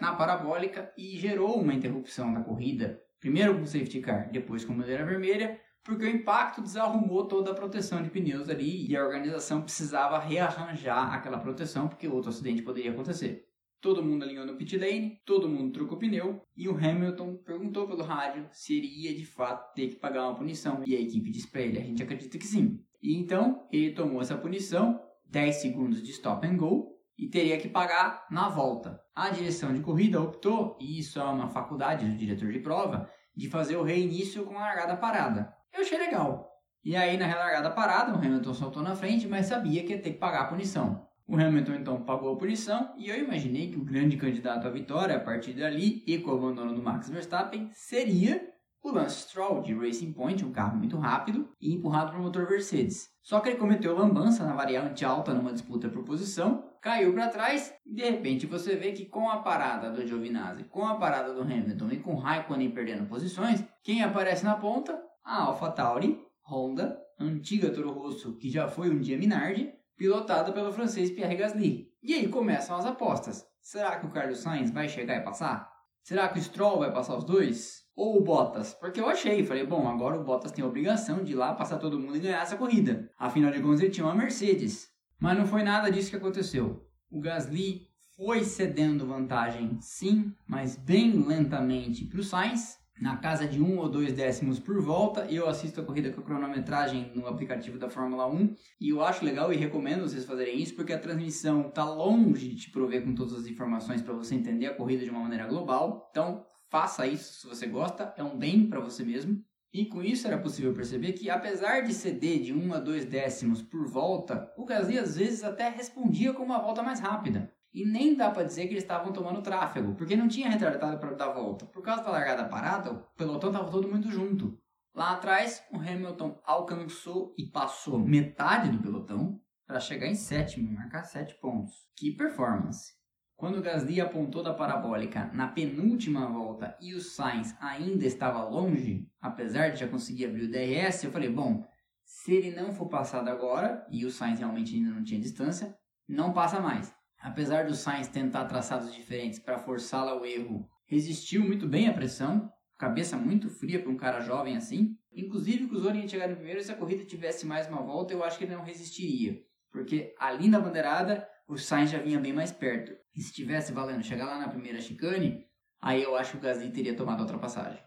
Na 0.00 0.14
parabólica 0.14 0.92
e 0.96 1.18
gerou 1.18 1.60
uma 1.60 1.74
interrupção 1.74 2.32
da 2.32 2.40
corrida, 2.40 2.98
primeiro 3.20 3.54
com 3.54 3.62
o 3.62 3.66
safety 3.66 4.00
car, 4.00 4.30
depois 4.30 4.64
com 4.64 4.72
a 4.72 4.76
bandeira 4.76 5.04
vermelha, 5.04 5.60
porque 5.84 6.04
o 6.04 6.08
impacto 6.08 6.62
desarrumou 6.62 7.28
toda 7.28 7.50
a 7.50 7.54
proteção 7.54 8.02
de 8.02 8.10
pneus 8.10 8.48
ali 8.48 8.86
e 8.90 8.96
a 8.96 9.04
organização 9.04 9.62
precisava 9.62 10.18
rearranjar 10.18 11.12
aquela 11.12 11.38
proteção 11.38 11.88
porque 11.88 12.08
outro 12.08 12.30
acidente 12.30 12.62
poderia 12.62 12.90
acontecer. 12.90 13.46
Todo 13.80 14.02
mundo 14.02 14.24
alinhou 14.24 14.44
no 14.44 14.56
pit 14.56 14.76
lane, 14.76 15.20
todo 15.24 15.48
mundo 15.48 15.72
trocou 15.72 15.98
pneu 15.98 16.42
e 16.56 16.68
o 16.68 16.76
Hamilton 16.76 17.36
perguntou 17.36 17.86
pelo 17.86 18.02
rádio 18.02 18.48
se 18.50 18.76
ele 18.76 18.88
ia 18.88 19.14
de 19.14 19.24
fato 19.24 19.72
ter 19.74 19.88
que 19.88 19.96
pagar 19.96 20.26
uma 20.26 20.36
punição. 20.36 20.82
E 20.86 20.96
a 20.96 21.00
equipe 21.00 21.30
disse 21.30 21.50
para 21.50 21.62
ele: 21.62 21.78
a 21.78 21.84
gente 21.84 22.02
acredita 22.02 22.36
que 22.38 22.46
sim. 22.46 22.82
E 23.00 23.14
então 23.14 23.68
ele 23.70 23.92
tomou 23.92 24.20
essa 24.20 24.36
punição, 24.36 25.00
10 25.26 25.56
segundos 25.56 26.02
de 26.02 26.10
stop 26.10 26.44
and 26.46 26.56
go, 26.56 26.97
e 27.18 27.28
teria 27.28 27.58
que 27.58 27.68
pagar 27.68 28.26
na 28.30 28.48
volta. 28.48 29.00
A 29.14 29.30
direção 29.30 29.74
de 29.74 29.80
corrida 29.80 30.20
optou, 30.20 30.78
e 30.80 30.98
isso 30.98 31.18
é 31.18 31.24
uma 31.24 31.48
faculdade 31.48 32.08
do 32.08 32.16
diretor 32.16 32.52
de 32.52 32.60
prova, 32.60 33.10
de 33.36 33.50
fazer 33.50 33.76
o 33.76 33.82
reinício 33.82 34.44
com 34.44 34.56
a 34.56 34.60
largada 34.60 34.96
parada. 34.96 35.52
Eu 35.72 35.80
achei 35.80 35.98
legal. 35.98 36.48
E 36.84 36.94
aí 36.94 37.16
na 37.16 37.26
relargada 37.26 37.70
parada, 37.70 38.12
o 38.12 38.16
Hamilton 38.16 38.54
saltou 38.54 38.82
na 38.82 38.94
frente, 38.94 39.26
mas 39.26 39.46
sabia 39.46 39.82
que 39.84 39.92
ia 39.92 40.00
ter 40.00 40.12
que 40.12 40.18
pagar 40.18 40.42
a 40.42 40.46
punição. 40.46 41.06
O 41.26 41.36
Hamilton 41.36 41.74
então 41.74 42.02
pagou 42.04 42.32
a 42.32 42.38
punição 42.38 42.94
e 42.96 43.10
eu 43.10 43.18
imaginei 43.22 43.70
que 43.70 43.76
o 43.76 43.84
grande 43.84 44.16
candidato 44.16 44.66
à 44.66 44.70
vitória 44.70 45.16
a 45.16 45.20
partir 45.20 45.52
dali 45.52 46.02
e 46.06 46.18
com 46.18 46.30
o 46.30 46.36
abandono 46.36 46.74
do 46.74 46.82
Max 46.82 47.10
Verstappen 47.10 47.68
seria 47.72 48.48
o 48.82 48.90
Lance 48.90 49.28
Stroll 49.28 49.60
de 49.60 49.74
Racing 49.74 50.12
Point, 50.12 50.42
um 50.44 50.52
carro 50.52 50.78
muito 50.78 50.96
rápido 50.96 51.48
e 51.60 51.74
empurrado 51.74 52.12
por 52.12 52.20
motor 52.20 52.48
Mercedes. 52.48 53.10
Só 53.22 53.40
que 53.40 53.50
ele 53.50 53.58
cometeu 53.58 53.94
lambança 53.94 54.44
na 54.44 54.54
variante 54.54 55.04
alta 55.04 55.34
numa 55.34 55.52
disputa 55.52 55.88
por 55.90 56.02
posição, 56.04 56.64
caiu 56.80 57.12
para 57.12 57.28
trás 57.28 57.74
e 57.84 57.94
de 57.94 58.02
repente 58.02 58.46
você 58.46 58.76
vê 58.76 58.92
que 58.92 59.06
com 59.06 59.28
a 59.28 59.38
parada 59.38 59.90
do 59.90 60.06
Giovinazzi, 60.06 60.64
com 60.64 60.84
a 60.86 60.96
parada 60.96 61.32
do 61.32 61.42
Hamilton 61.42 61.90
e 61.90 61.98
com 61.98 62.14
o 62.14 62.18
Raikkonen 62.18 62.70
perdendo 62.70 63.08
posições, 63.08 63.64
quem 63.82 64.02
aparece 64.02 64.44
na 64.44 64.56
ponta? 64.56 65.00
A 65.24 65.42
AlphaTauri, 65.44 66.20
Honda, 66.46 66.98
antiga 67.18 67.70
Toro 67.70 67.90
Rosso 67.90 68.36
que 68.36 68.50
já 68.50 68.68
foi 68.68 68.90
um 68.90 69.00
dia 69.00 69.18
Minardi, 69.18 69.72
pilotada 69.96 70.52
pelo 70.52 70.72
francês 70.72 71.10
Pierre 71.10 71.36
Gasly. 71.36 71.88
E 72.02 72.14
aí 72.14 72.28
começam 72.28 72.76
as 72.76 72.86
apostas. 72.86 73.44
Será 73.60 73.98
que 73.98 74.06
o 74.06 74.10
Carlos 74.10 74.38
Sainz 74.38 74.70
vai 74.70 74.88
chegar 74.88 75.16
e 75.16 75.24
passar? 75.24 75.68
Será 76.02 76.28
que 76.28 76.38
o 76.38 76.42
Stroll 76.42 76.78
vai 76.78 76.90
passar 76.90 77.16
os 77.16 77.24
dois? 77.24 77.82
Ou 77.94 78.16
o 78.16 78.22
Bottas? 78.22 78.72
Porque 78.72 79.00
eu 79.00 79.08
achei, 79.08 79.44
falei, 79.44 79.66
bom, 79.66 79.86
agora 79.86 80.18
o 80.18 80.24
Bottas 80.24 80.52
tem 80.52 80.64
a 80.64 80.68
obrigação 80.68 81.22
de 81.22 81.32
ir 81.32 81.34
lá 81.34 81.52
passar 81.52 81.78
todo 81.78 81.98
mundo 81.98 82.16
e 82.16 82.20
ganhar 82.20 82.40
essa 82.40 82.56
corrida. 82.56 83.10
Afinal 83.18 83.50
de 83.50 83.60
contas, 83.60 83.80
ele 83.80 83.90
tinha 83.90 84.06
uma 84.06 84.14
Mercedes. 84.14 84.88
Mas 85.20 85.36
não 85.36 85.46
foi 85.46 85.62
nada 85.62 85.90
disso 85.90 86.10
que 86.10 86.16
aconteceu. 86.16 86.86
O 87.10 87.20
Gasly 87.20 87.88
foi 88.16 88.44
cedendo 88.44 89.06
vantagem, 89.06 89.78
sim, 89.80 90.32
mas 90.46 90.76
bem 90.76 91.12
lentamente 91.26 92.04
para 92.04 92.20
o 92.20 92.24
Sainz 92.24 92.78
na 93.00 93.16
casa 93.16 93.46
de 93.46 93.62
um 93.62 93.78
ou 93.78 93.88
dois 93.88 94.12
décimos 94.12 94.58
por 94.58 94.80
volta. 94.80 95.24
Eu 95.30 95.48
assisto 95.48 95.80
a 95.80 95.84
corrida 95.84 96.10
com 96.10 96.20
a 96.20 96.24
cronometragem 96.24 97.12
no 97.14 97.26
aplicativo 97.26 97.78
da 97.78 97.88
Fórmula 97.88 98.26
1 98.26 98.54
e 98.80 98.90
eu 98.90 99.02
acho 99.02 99.24
legal 99.24 99.52
e 99.52 99.56
recomendo 99.56 100.02
vocês 100.02 100.24
fazerem 100.24 100.60
isso 100.60 100.74
porque 100.74 100.92
a 100.92 100.98
transmissão 100.98 101.68
está 101.68 101.84
longe 101.84 102.48
de 102.48 102.56
te 102.56 102.70
prover 102.70 103.04
com 103.04 103.14
todas 103.14 103.34
as 103.34 103.46
informações 103.46 104.02
para 104.02 104.14
você 104.14 104.34
entender 104.34 104.66
a 104.66 104.74
corrida 104.74 105.04
de 105.04 105.10
uma 105.10 105.20
maneira 105.20 105.46
global. 105.46 106.08
Então, 106.10 106.44
faça 106.68 107.06
isso 107.06 107.40
se 107.40 107.46
você 107.46 107.66
gosta, 107.66 108.12
é 108.16 108.22
um 108.22 108.36
bem 108.36 108.68
para 108.68 108.80
você 108.80 109.04
mesmo. 109.04 109.42
E 109.72 109.86
com 109.86 110.02
isso 110.02 110.26
era 110.26 110.38
possível 110.38 110.72
perceber 110.72 111.12
que, 111.12 111.28
apesar 111.28 111.82
de 111.82 111.92
ceder 111.92 112.40
de 112.40 112.54
1 112.54 112.72
a 112.72 112.80
2 112.80 113.04
décimos 113.04 113.62
por 113.62 113.86
volta, 113.86 114.52
o 114.56 114.64
Gasly 114.64 114.98
às 114.98 115.16
vezes 115.16 115.44
até 115.44 115.68
respondia 115.68 116.32
com 116.32 116.42
uma 116.42 116.58
volta 116.58 116.82
mais 116.82 117.00
rápida. 117.00 117.52
E 117.72 117.84
nem 117.84 118.16
dá 118.16 118.30
para 118.30 118.44
dizer 118.44 118.66
que 118.66 118.72
eles 118.72 118.82
estavam 118.82 119.12
tomando 119.12 119.42
tráfego, 119.42 119.94
porque 119.94 120.16
não 120.16 120.26
tinha 120.26 120.48
retardado 120.48 120.98
para 120.98 121.14
dar 121.14 121.32
volta. 121.32 121.66
Por 121.66 121.82
causa 121.82 122.02
da 122.02 122.10
largada 122.10 122.48
parada, 122.48 122.92
o 122.92 122.98
pelotão 123.14 123.50
estava 123.50 123.70
todo 123.70 123.88
mundo 123.88 124.10
junto. 124.10 124.58
Lá 124.94 125.12
atrás, 125.12 125.62
o 125.70 125.76
Hamilton 125.76 126.40
alcançou 126.44 127.34
e 127.36 127.44
passou 127.44 127.98
metade 127.98 128.70
do 128.70 128.82
pelotão 128.82 129.38
para 129.66 129.80
chegar 129.80 130.06
em 130.06 130.14
sétimo 130.14 130.66
e 130.66 130.72
marcar 130.72 131.04
sete 131.04 131.38
pontos. 131.38 131.74
Que 131.94 132.16
performance! 132.16 132.97
Quando 133.38 133.62
Gasly 133.62 134.00
apontou 134.00 134.42
da 134.42 134.52
parabólica 134.52 135.30
na 135.32 135.46
penúltima 135.46 136.26
volta 136.26 136.76
e 136.80 136.92
o 136.92 137.00
Sainz 137.00 137.54
ainda 137.60 138.04
estava 138.04 138.42
longe, 138.42 139.08
apesar 139.20 139.68
de 139.68 139.78
já 139.78 139.86
conseguir 139.86 140.24
abrir 140.24 140.46
o 140.46 140.50
DRS, 140.50 141.04
eu 141.04 141.12
falei, 141.12 141.30
bom, 141.30 141.64
Se 142.02 142.34
ele 142.34 142.50
não 142.50 142.72
for 142.72 142.88
passado 142.88 143.28
agora, 143.28 143.86
e 143.92 144.04
o 144.04 144.10
Sainz 144.10 144.40
realmente 144.40 144.74
ainda 144.74 144.90
não 144.90 145.04
tinha 145.04 145.20
distância, 145.20 145.72
não 146.08 146.32
passa 146.32 146.58
mais. 146.58 146.92
Apesar 147.20 147.66
do 147.66 147.76
Sainz 147.76 148.08
tentar 148.08 148.46
traçados 148.46 148.92
diferentes 148.92 149.38
para 149.38 149.60
forçá-lo 149.60 150.10
ao 150.10 150.26
erro, 150.26 150.68
resistiu 150.84 151.46
muito 151.46 151.68
bem 151.68 151.86
à 151.86 151.92
pressão, 151.92 152.50
cabeça 152.76 153.16
muito 153.16 153.48
fria 153.48 153.78
para 153.78 153.92
um 153.92 153.96
cara 153.96 154.20
jovem 154.20 154.56
assim. 154.56 154.96
Inclusive, 155.12 155.68
que 155.68 155.76
o 155.76 155.78
Zorin 155.78 156.00
ia 156.00 156.08
chegar 156.08 156.28
em 156.28 156.34
primeiro, 156.34 156.60
se 156.60 156.72
a 156.72 156.76
corrida 156.76 157.04
tivesse 157.04 157.46
mais 157.46 157.68
uma 157.68 157.82
volta, 157.82 158.12
eu 158.12 158.24
acho 158.24 158.36
que 158.36 158.42
ele 158.42 158.56
não 158.56 158.64
resistiria. 158.64 159.40
Porque 159.70 160.12
ali 160.18 160.48
na 160.48 160.58
bandeirada, 160.58 161.28
o 161.48 161.56
Sainz 161.56 161.90
já 161.90 161.98
vinha 161.98 162.20
bem 162.20 162.32
mais 162.32 162.52
perto. 162.52 162.94
E 163.16 163.22
se 163.22 163.32
tivesse 163.32 163.72
valendo 163.72 164.04
chegar 164.04 164.26
lá 164.26 164.38
na 164.38 164.48
primeira 164.48 164.80
chicane, 164.80 165.46
aí 165.80 166.02
eu 166.02 166.14
acho 166.14 166.32
que 166.32 166.36
o 166.36 166.40
Gasly 166.40 166.70
teria 166.70 166.94
tomado 166.94 167.20
a 167.20 167.22
ultrapassagem. 167.22 167.82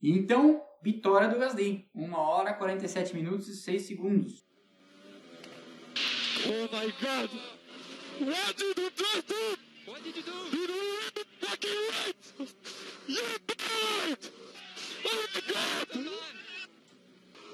Então, 0.00 0.62
vitória 0.82 1.28
do 1.28 1.38
Gasly. 1.38 1.90
1 1.94 2.12
hora, 2.14 2.54
47 2.54 3.14
minutos 3.14 3.48
e 3.48 3.56
6 3.56 3.82
segundos. 3.82 4.46
Oh 6.46 6.68
my 6.74 6.92
god! 7.00 7.30
What 8.20 8.56
did 8.56 8.78
you 8.78 8.90
do? 8.90 9.58
What 9.86 10.02
did 10.02 10.16
you 10.16 10.22
do? 10.22 10.30
You 10.56 10.66
do 10.66 11.24
fucking 11.40 11.70
right! 11.90 12.16
You 13.08 13.22
died! 13.46 14.30
Oh 15.04 15.26
my 15.34 15.40
god! 15.52 15.88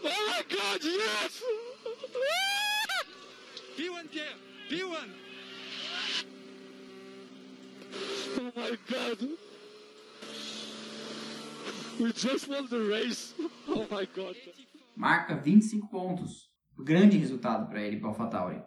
Oh 0.05 0.23
my 0.29 0.43
god, 0.49 0.85
yes! 0.85 1.43
P1 3.77 4.09
Pierre! 4.11 4.37
P1! 4.71 5.09
Oh 8.37 8.43
my 8.59 8.77
god! 8.91 9.21
We 12.01 12.13
just 12.13 12.49
won 12.49 12.67
the 12.69 12.81
race! 12.81 13.35
Oh 13.69 13.87
my 13.91 14.07
god! 14.17 14.37
Marca 14.97 15.37
25 15.37 15.89
pontos. 15.89 16.51
Grande 16.77 17.17
resultado 17.17 17.69
para 17.69 17.81
ele, 17.81 17.99
para 17.99 18.09
o 18.09 18.11
AlphaTauri. 18.11 18.63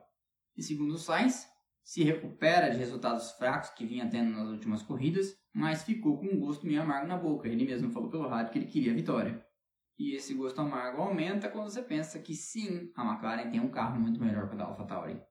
E 0.56 0.64
segundo 0.64 0.94
o 0.94 0.98
Sainz, 0.98 1.46
se 1.84 2.04
recupera 2.04 2.70
de 2.70 2.78
resultados 2.78 3.32
fracos 3.32 3.70
que 3.72 3.86
vinha 3.86 4.10
tendo 4.10 4.32
nas 4.32 4.48
últimas 4.48 4.82
corridas, 4.82 5.36
mas 5.54 5.84
ficou 5.84 6.18
com 6.18 6.28
um 6.28 6.40
gosto 6.40 6.66
meio 6.66 6.82
amargo 6.82 7.08
na 7.08 7.18
boca. 7.18 7.50
Ele 7.50 7.66
mesmo 7.66 7.92
falou 7.92 8.10
pelo 8.10 8.28
rádio 8.28 8.54
que 8.54 8.60
ele 8.60 8.68
queria 8.68 8.94
a 8.94 8.96
vitória. 8.96 9.46
E 10.00 10.16
esse 10.16 10.34
gosto 10.34 10.60
amargo 10.60 11.02
aumenta 11.02 11.50
quando 11.50 11.70
você 11.70 11.82
pensa 11.82 12.20
que 12.20 12.34
sim, 12.34 12.92
a 12.96 13.04
McLaren 13.04 13.50
tem 13.50 13.60
um 13.60 13.70
carro 13.70 14.00
muito 14.00 14.24
melhor 14.24 14.48
que 14.48 14.56
o 14.56 14.58
da 14.58 14.66
AlphaTauri. 14.66 15.22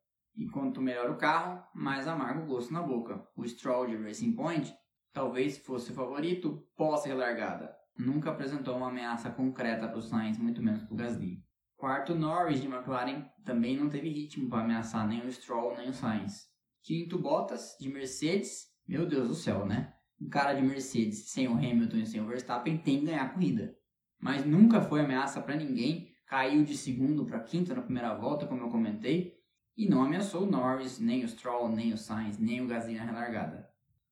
E 0.41 0.49
quanto 0.49 0.81
melhor 0.81 1.11
o 1.11 1.19
carro, 1.19 1.63
mais 1.75 2.09
amargo 2.09 2.45
o 2.45 2.47
gosto 2.47 2.73
na 2.73 2.81
boca. 2.81 3.23
O 3.37 3.47
Stroll 3.47 3.89
de 3.89 3.97
Racing 3.99 4.33
Point 4.33 4.75
talvez 5.13 5.59
fosse 5.59 5.93
o 5.93 5.95
favorito 5.95 6.67
pós-relargada. 6.79 7.71
Nunca 7.99 8.31
apresentou 8.31 8.75
uma 8.75 8.89
ameaça 8.89 9.31
concreta 9.31 9.87
para 9.87 9.99
o 9.99 10.03
Sainz, 10.03 10.39
muito 10.39 10.63
menos 10.63 10.83
para 10.83 10.95
o 10.95 10.97
Gasly. 10.97 11.45
Quarto, 11.77 12.15
Norris 12.15 12.63
de 12.63 12.69
McLaren 12.69 13.27
também 13.45 13.77
não 13.77 13.91
teve 13.91 14.09
ritmo 14.09 14.49
para 14.49 14.65
ameaçar 14.65 15.07
nem 15.07 15.21
o 15.21 15.31
Stroll 15.31 15.77
nem 15.77 15.91
o 15.91 15.93
Sainz. 15.93 16.49
Quinto, 16.83 17.19
Bottas 17.19 17.77
de 17.79 17.91
Mercedes. 17.91 18.65
Meu 18.89 19.07
Deus 19.07 19.29
do 19.29 19.35
céu, 19.35 19.67
né? 19.67 19.93
Um 20.19 20.31
cara 20.31 20.55
de 20.55 20.63
Mercedes 20.63 21.31
sem 21.31 21.49
o 21.49 21.53
Hamilton 21.53 21.99
e 21.99 22.07
sem 22.07 22.19
o 22.19 22.27
Verstappen 22.27 22.79
tem 22.79 23.01
que 23.01 23.07
ganhar 23.07 23.25
a 23.25 23.29
corrida. 23.29 23.77
Mas 24.19 24.47
nunca 24.47 24.81
foi 24.81 25.01
ameaça 25.01 25.39
para 25.43 25.57
ninguém. 25.57 26.09
Caiu 26.25 26.65
de 26.65 26.79
segundo 26.79 27.27
para 27.27 27.41
quinto 27.41 27.75
na 27.75 27.83
primeira 27.83 28.15
volta, 28.15 28.47
como 28.47 28.63
eu 28.63 28.71
comentei. 28.71 29.39
E 29.81 29.89
não 29.89 30.03
ameaçou 30.03 30.45
Norris, 30.45 30.99
nem 30.99 31.25
o 31.25 31.29
Stroll, 31.29 31.71
nem 31.71 31.95
o 31.95 31.97
Sainz, 31.97 32.39
nem 32.39 32.61
o 32.61 32.67
Gasly 32.67 32.97
na 32.97 33.05
relargada. 33.05 33.67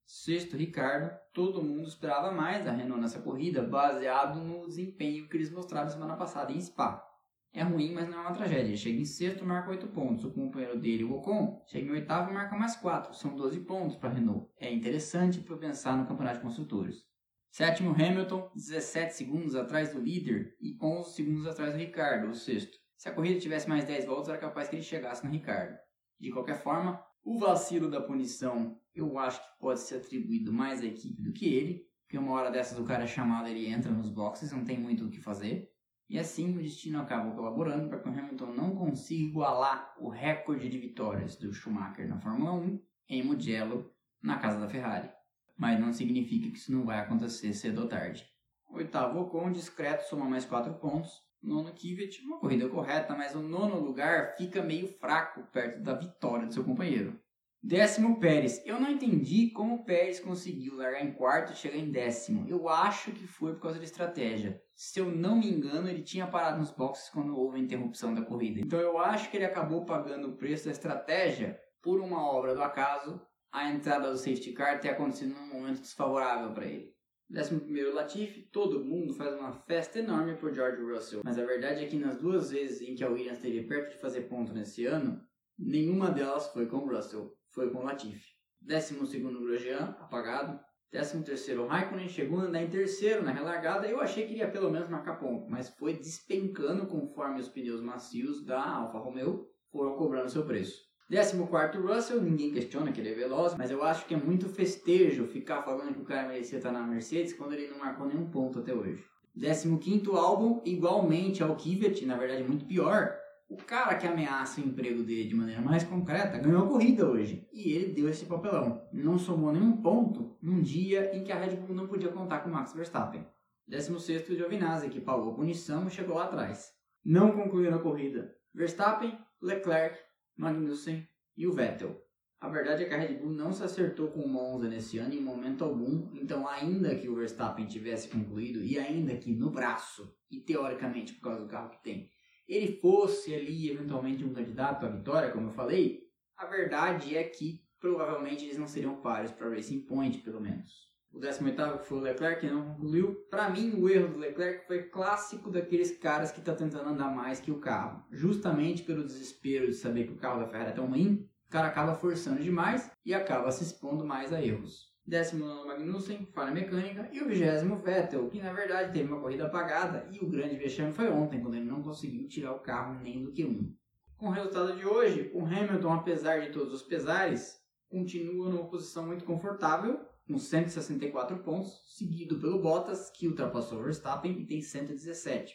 Sexto, 0.06 0.56
Ricardo. 0.56 1.14
Todo 1.34 1.62
mundo 1.62 1.86
esperava 1.86 2.32
mais 2.32 2.64
da 2.64 2.72
Renault 2.72 3.02
nessa 3.02 3.20
corrida, 3.20 3.60
baseado 3.60 4.40
no 4.40 4.66
desempenho 4.66 5.28
que 5.28 5.36
eles 5.36 5.50
mostraram 5.50 5.90
semana 5.90 6.16
passada 6.16 6.52
em 6.52 6.58
Spa. 6.58 7.06
É 7.52 7.62
ruim, 7.62 7.92
mas 7.92 8.08
não 8.08 8.16
é 8.16 8.20
uma 8.22 8.32
tragédia. 8.32 8.74
Chega 8.78 8.98
em 8.98 9.04
sexto, 9.04 9.44
marca 9.44 9.68
8 9.68 9.88
pontos. 9.88 10.24
O 10.24 10.32
companheiro 10.32 10.80
dele, 10.80 11.04
o 11.04 11.12
Ocon, 11.12 11.62
chega 11.66 11.86
em 11.86 11.90
oitavo 11.90 12.30
e 12.30 12.32
marca 12.32 12.56
mais 12.56 12.74
4. 12.76 13.12
São 13.12 13.36
12 13.36 13.60
pontos 13.60 13.96
para 13.96 14.08
a 14.08 14.12
Renault. 14.14 14.50
É 14.58 14.72
interessante 14.72 15.40
para 15.40 15.58
pensar 15.58 15.98
no 15.98 16.06
campeonato 16.06 16.38
de 16.38 16.44
construtores. 16.44 17.04
Sétimo, 17.50 17.90
Hamilton, 17.90 18.50
17 18.54 19.12
segundos 19.12 19.54
atrás 19.54 19.92
do 19.92 20.00
líder 20.00 20.56
e 20.62 20.78
11 20.82 21.12
segundos 21.14 21.46
atrás 21.46 21.74
do 21.74 21.78
Ricardo, 21.78 22.30
o 22.30 22.34
sexto. 22.34 22.78
Se 22.98 23.08
a 23.08 23.12
corrida 23.12 23.38
tivesse 23.38 23.68
mais 23.68 23.84
10 23.84 24.06
voltas, 24.06 24.28
era 24.28 24.38
capaz 24.38 24.68
que 24.68 24.74
ele 24.74 24.82
chegasse 24.82 25.24
no 25.24 25.30
Ricardo. 25.30 25.78
De 26.18 26.32
qualquer 26.32 26.60
forma, 26.60 27.00
o 27.24 27.38
vacilo 27.38 27.88
da 27.88 28.00
punição 28.00 28.76
eu 28.92 29.16
acho 29.16 29.40
que 29.40 29.58
pode 29.60 29.78
ser 29.78 29.98
atribuído 29.98 30.52
mais 30.52 30.80
à 30.80 30.86
equipe 30.86 31.22
do 31.22 31.32
que 31.32 31.46
ele, 31.46 31.86
porque 32.02 32.18
uma 32.18 32.32
hora 32.32 32.50
dessas 32.50 32.76
o 32.76 32.84
cara 32.84 33.04
é 33.04 33.06
chamado, 33.06 33.46
ele 33.46 33.68
entra 33.68 33.92
nos 33.92 34.10
boxes, 34.10 34.50
não 34.50 34.64
tem 34.64 34.76
muito 34.76 35.04
o 35.04 35.10
que 35.10 35.20
fazer. 35.20 35.70
E 36.10 36.18
assim 36.18 36.56
o 36.56 36.60
destino 36.60 37.00
acabou 37.00 37.36
colaborando 37.36 37.88
para 37.88 38.00
que 38.00 38.08
o 38.08 38.12
Hamilton 38.12 38.52
não 38.54 38.74
consiga 38.74 39.28
igualar 39.28 39.94
o 40.00 40.08
recorde 40.08 40.68
de 40.68 40.78
vitórias 40.78 41.36
do 41.36 41.52
Schumacher 41.52 42.08
na 42.08 42.18
Fórmula 42.18 42.52
1 42.54 42.82
em 43.10 43.22
Mugello, 43.22 43.94
na 44.20 44.38
casa 44.38 44.58
da 44.58 44.68
Ferrari. 44.68 45.08
Mas 45.56 45.78
não 45.78 45.92
significa 45.92 46.50
que 46.50 46.56
isso 46.56 46.72
não 46.72 46.84
vai 46.84 46.98
acontecer 46.98 47.52
cedo 47.52 47.82
ou 47.82 47.88
tarde. 47.88 48.26
Oitavo 48.70 49.20
Ocon, 49.20 49.52
discreto, 49.52 50.08
soma 50.08 50.28
mais 50.28 50.44
4 50.44 50.74
pontos. 50.80 51.27
Nono 51.42 51.72
Kvyat, 51.72 52.20
uma 52.22 52.38
corrida 52.38 52.68
correta, 52.68 53.14
mas 53.14 53.34
o 53.34 53.40
nono 53.40 53.78
lugar 53.78 54.34
fica 54.36 54.62
meio 54.62 54.88
fraco 54.88 55.42
perto 55.52 55.80
da 55.82 55.94
vitória 55.94 56.46
do 56.46 56.52
seu 56.52 56.64
companheiro. 56.64 57.18
Décimo 57.62 58.20
Pérez. 58.20 58.62
Eu 58.64 58.80
não 58.80 58.90
entendi 58.90 59.50
como 59.50 59.74
o 59.74 59.84
Pérez 59.84 60.20
conseguiu 60.20 60.76
largar 60.76 61.04
em 61.04 61.12
quarto 61.12 61.52
e 61.52 61.56
chegar 61.56 61.76
em 61.76 61.90
décimo. 61.90 62.48
Eu 62.48 62.68
acho 62.68 63.10
que 63.10 63.26
foi 63.26 63.54
por 63.54 63.62
causa 63.62 63.78
da 63.78 63.84
estratégia. 63.84 64.62
Se 64.74 65.00
eu 65.00 65.10
não 65.10 65.36
me 65.36 65.50
engano, 65.50 65.88
ele 65.88 66.02
tinha 66.02 66.26
parado 66.26 66.58
nos 66.58 66.70
boxes 66.70 67.10
quando 67.10 67.36
houve 67.36 67.58
a 67.58 67.62
interrupção 67.62 68.14
da 68.14 68.22
corrida. 68.22 68.60
Então 68.60 68.78
eu 68.78 68.98
acho 68.98 69.28
que 69.30 69.36
ele 69.36 69.44
acabou 69.44 69.84
pagando 69.84 70.28
o 70.28 70.36
preço 70.36 70.66
da 70.66 70.70
estratégia 70.70 71.60
por 71.82 72.00
uma 72.00 72.22
obra 72.30 72.54
do 72.54 72.62
acaso, 72.62 73.20
a 73.50 73.70
entrada 73.70 74.10
do 74.10 74.16
safety 74.16 74.52
car 74.52 74.80
ter 74.80 74.90
acontecido 74.90 75.34
num 75.34 75.48
momento 75.48 75.80
desfavorável 75.80 76.52
para 76.52 76.66
ele. 76.66 76.94
Décimo 77.30 77.60
primeiro 77.60 77.94
Latifi, 77.94 78.40
todo 78.50 78.82
mundo 78.82 79.12
faz 79.12 79.34
uma 79.34 79.52
festa 79.52 79.98
enorme 79.98 80.36
por 80.36 80.54
George 80.54 80.82
Russell. 80.82 81.20
Mas 81.22 81.38
a 81.38 81.44
verdade 81.44 81.84
é 81.84 81.86
que 81.86 81.98
nas 81.98 82.16
duas 82.16 82.50
vezes 82.50 82.80
em 82.80 82.94
que 82.94 83.04
a 83.04 83.10
Williams 83.10 83.36
esteve 83.36 83.66
perto 83.66 83.90
de 83.90 84.00
fazer 84.00 84.22
ponto 84.22 84.54
nesse 84.54 84.86
ano, 84.86 85.20
nenhuma 85.58 86.10
delas 86.10 86.48
foi 86.48 86.66
com 86.66 86.78
Russell 86.78 87.36
foi 87.50 87.70
com 87.70 87.82
Latifi. 87.82 88.38
12 88.62 89.20
Grosjean, 89.20 89.96
apagado. 90.00 90.58
13 90.90 91.54
Raikkonen 91.68 92.08
chegou 92.08 92.40
a 92.40 92.44
andar 92.44 92.62
em 92.62 92.70
terceiro 92.70 93.22
na 93.22 93.30
relargada. 93.30 93.86
Eu 93.86 94.00
achei 94.00 94.26
que 94.26 94.32
iria 94.32 94.50
pelo 94.50 94.70
menos 94.70 94.88
marcar 94.88 95.18
ponto, 95.18 95.46
mas 95.50 95.68
foi 95.68 95.92
despencando 95.92 96.86
conforme 96.86 97.40
os 97.40 97.48
pneus 97.48 97.82
macios 97.82 98.42
da 98.42 98.62
Alfa 98.62 98.98
Romeo 98.98 99.46
foram 99.70 99.96
cobrando 99.96 100.30
seu 100.30 100.46
preço. 100.46 100.87
14 101.10 101.78
Russell, 101.78 102.20
ninguém 102.20 102.52
questiona 102.52 102.92
que 102.92 103.00
ele 103.00 103.12
é 103.12 103.14
veloz, 103.14 103.54
mas 103.56 103.70
eu 103.70 103.82
acho 103.82 104.04
que 104.04 104.12
é 104.12 104.16
muito 104.18 104.46
festejo 104.46 105.26
ficar 105.26 105.62
falando 105.62 105.94
que 105.94 106.02
o 106.02 106.04
cara 106.04 106.28
merecia 106.28 106.58
estar 106.58 106.70
na 106.70 106.82
Mercedes 106.82 107.32
quando 107.32 107.54
ele 107.54 107.68
não 107.68 107.78
marcou 107.78 108.06
nenhum 108.06 108.28
ponto 108.30 108.58
até 108.58 108.74
hoje. 108.74 109.02
15 109.34 110.10
álbum, 110.12 110.60
igualmente 110.66 111.42
ao 111.42 111.56
Kvyat, 111.56 112.04
na 112.04 112.16
verdade 112.16 112.42
muito 112.42 112.66
pior, 112.66 113.16
o 113.48 113.56
cara 113.56 113.94
que 113.94 114.06
ameaça 114.06 114.60
o 114.60 114.64
emprego 114.64 115.02
dele 115.02 115.28
de 115.28 115.34
maneira 115.34 115.62
mais 115.62 115.82
concreta 115.82 116.36
ganhou 116.36 116.64
a 116.64 116.68
corrida 116.68 117.08
hoje. 117.08 117.48
E 117.50 117.72
ele 117.72 117.94
deu 117.94 118.06
esse 118.10 118.26
papelão. 118.26 118.86
Não 118.92 119.16
somou 119.16 119.50
nenhum 119.50 119.80
ponto 119.80 120.36
num 120.42 120.60
dia 120.60 121.16
em 121.16 121.24
que 121.24 121.32
a 121.32 121.38
Red 121.38 121.56
Bull 121.56 121.74
não 121.74 121.86
podia 121.86 122.10
contar 122.10 122.40
com 122.40 122.50
Max 122.50 122.74
Verstappen. 122.74 123.24
16 123.66 124.26
Giovinazzi, 124.26 124.90
que 124.90 125.00
pagou 125.00 125.32
a 125.32 125.34
punição 125.34 125.86
e 125.86 125.90
chegou 125.90 126.16
lá 126.16 126.24
atrás. 126.24 126.70
Não 127.02 127.32
concluíram 127.32 127.78
a 127.78 127.82
corrida. 127.82 128.34
Verstappen, 128.54 129.18
Leclerc, 129.40 129.98
Magnussen 130.38 131.06
e 131.36 131.46
o 131.48 131.52
Vettel. 131.52 132.00
A 132.40 132.48
verdade 132.48 132.84
é 132.84 132.88
que 132.88 132.94
a 132.94 132.98
Red 132.98 133.14
Bull 133.14 133.32
não 133.32 133.52
se 133.52 133.64
acertou 133.64 134.12
com 134.12 134.20
o 134.20 134.28
Monza 134.28 134.68
nesse 134.68 134.96
ano 134.98 135.12
em 135.12 135.20
momento 135.20 135.64
algum, 135.64 136.08
então 136.14 136.46
ainda 136.46 136.94
que 136.94 137.08
o 137.08 137.16
Verstappen 137.16 137.66
tivesse 137.66 138.08
concluído 138.08 138.62
e 138.62 138.78
ainda 138.78 139.16
que 139.16 139.32
no 139.32 139.50
braço, 139.50 140.16
e 140.30 140.40
teoricamente 140.40 141.14
por 141.14 141.22
causa 141.22 141.40
do 141.42 141.48
carro 141.48 141.70
que 141.70 141.82
tem, 141.82 142.08
ele 142.46 142.78
fosse 142.80 143.34
ali 143.34 143.68
eventualmente 143.68 144.24
um 144.24 144.32
candidato 144.32 144.86
à 144.86 144.88
vitória, 144.88 145.32
como 145.32 145.48
eu 145.48 145.52
falei, 145.52 146.04
a 146.36 146.46
verdade 146.46 147.16
é 147.16 147.24
que 147.24 147.60
provavelmente 147.80 148.44
eles 148.44 148.56
não 148.56 148.68
seriam 148.68 149.00
pares 149.00 149.32
para 149.32 149.50
Racing 149.50 149.80
Point, 149.80 150.18
pelo 150.18 150.40
menos. 150.40 150.88
O 151.18 151.20
18 151.20 151.80
foi 151.82 151.98
o 151.98 152.00
Leclerc, 152.00 152.40
que 152.40 152.46
não 152.46 152.62
concluiu. 152.62 153.12
Para 153.28 153.50
mim, 153.50 153.72
o 153.76 153.88
erro 153.88 154.12
do 154.12 154.20
Leclerc 154.20 154.68
foi 154.68 154.84
clássico 154.84 155.50
daqueles 155.50 155.98
caras 155.98 156.30
que 156.30 156.38
estão 156.38 156.54
tá 156.54 156.62
tentando 156.62 156.90
andar 156.90 157.12
mais 157.12 157.40
que 157.40 157.50
o 157.50 157.58
carro. 157.58 158.04
Justamente 158.12 158.84
pelo 158.84 159.04
desespero 159.04 159.66
de 159.66 159.74
saber 159.74 160.06
que 160.06 160.12
o 160.12 160.16
carro 160.16 160.38
da 160.38 160.46
Ferrari 160.46 160.70
é 160.70 160.74
tão 160.74 160.86
ruim, 160.86 161.28
o 161.48 161.50
cara 161.50 161.66
acaba 161.66 161.96
forçando 161.96 162.40
demais 162.40 162.88
e 163.04 163.12
acaba 163.12 163.50
se 163.50 163.64
expondo 163.64 164.06
mais 164.06 164.32
a 164.32 164.40
erros. 164.40 164.92
19 165.08 165.66
Magnussen, 165.66 166.24
falha 166.32 166.52
mecânica, 166.52 167.08
e 167.12 167.20
o 167.20 167.26
20 167.26 167.82
Vettel, 167.82 168.28
que 168.28 168.40
na 168.40 168.52
verdade 168.52 168.92
teve 168.92 169.12
uma 169.12 169.20
corrida 169.20 169.46
apagada, 169.46 170.06
e 170.12 170.24
o 170.24 170.30
grande 170.30 170.54
vexame 170.54 170.92
foi 170.92 171.10
ontem, 171.10 171.40
quando 171.40 171.56
ele 171.56 171.64
não 171.64 171.82
conseguiu 171.82 172.28
tirar 172.28 172.52
o 172.52 172.60
carro 172.60 173.02
nem 173.02 173.24
do 173.24 173.32
Q1. 173.32 173.72
Com 174.16 174.28
o 174.28 174.32
resultado 174.32 174.76
de 174.76 174.86
hoje, 174.86 175.32
o 175.34 175.44
Hamilton, 175.44 175.94
apesar 175.94 176.42
de 176.42 176.52
todos 176.52 176.72
os 176.72 176.82
pesares, 176.82 177.58
continua 177.88 178.50
numa 178.50 178.68
posição 178.68 179.04
muito 179.04 179.24
confortável, 179.24 179.98
com 180.28 180.38
164 180.38 181.38
pontos, 181.42 181.82
seguido 181.96 182.38
pelo 182.38 182.60
Bottas, 182.60 183.10
que 183.10 183.26
ultrapassou 183.26 183.80
o 183.80 183.82
Verstappen 183.82 184.38
e 184.38 184.46
tem 184.46 184.60
117. 184.60 185.54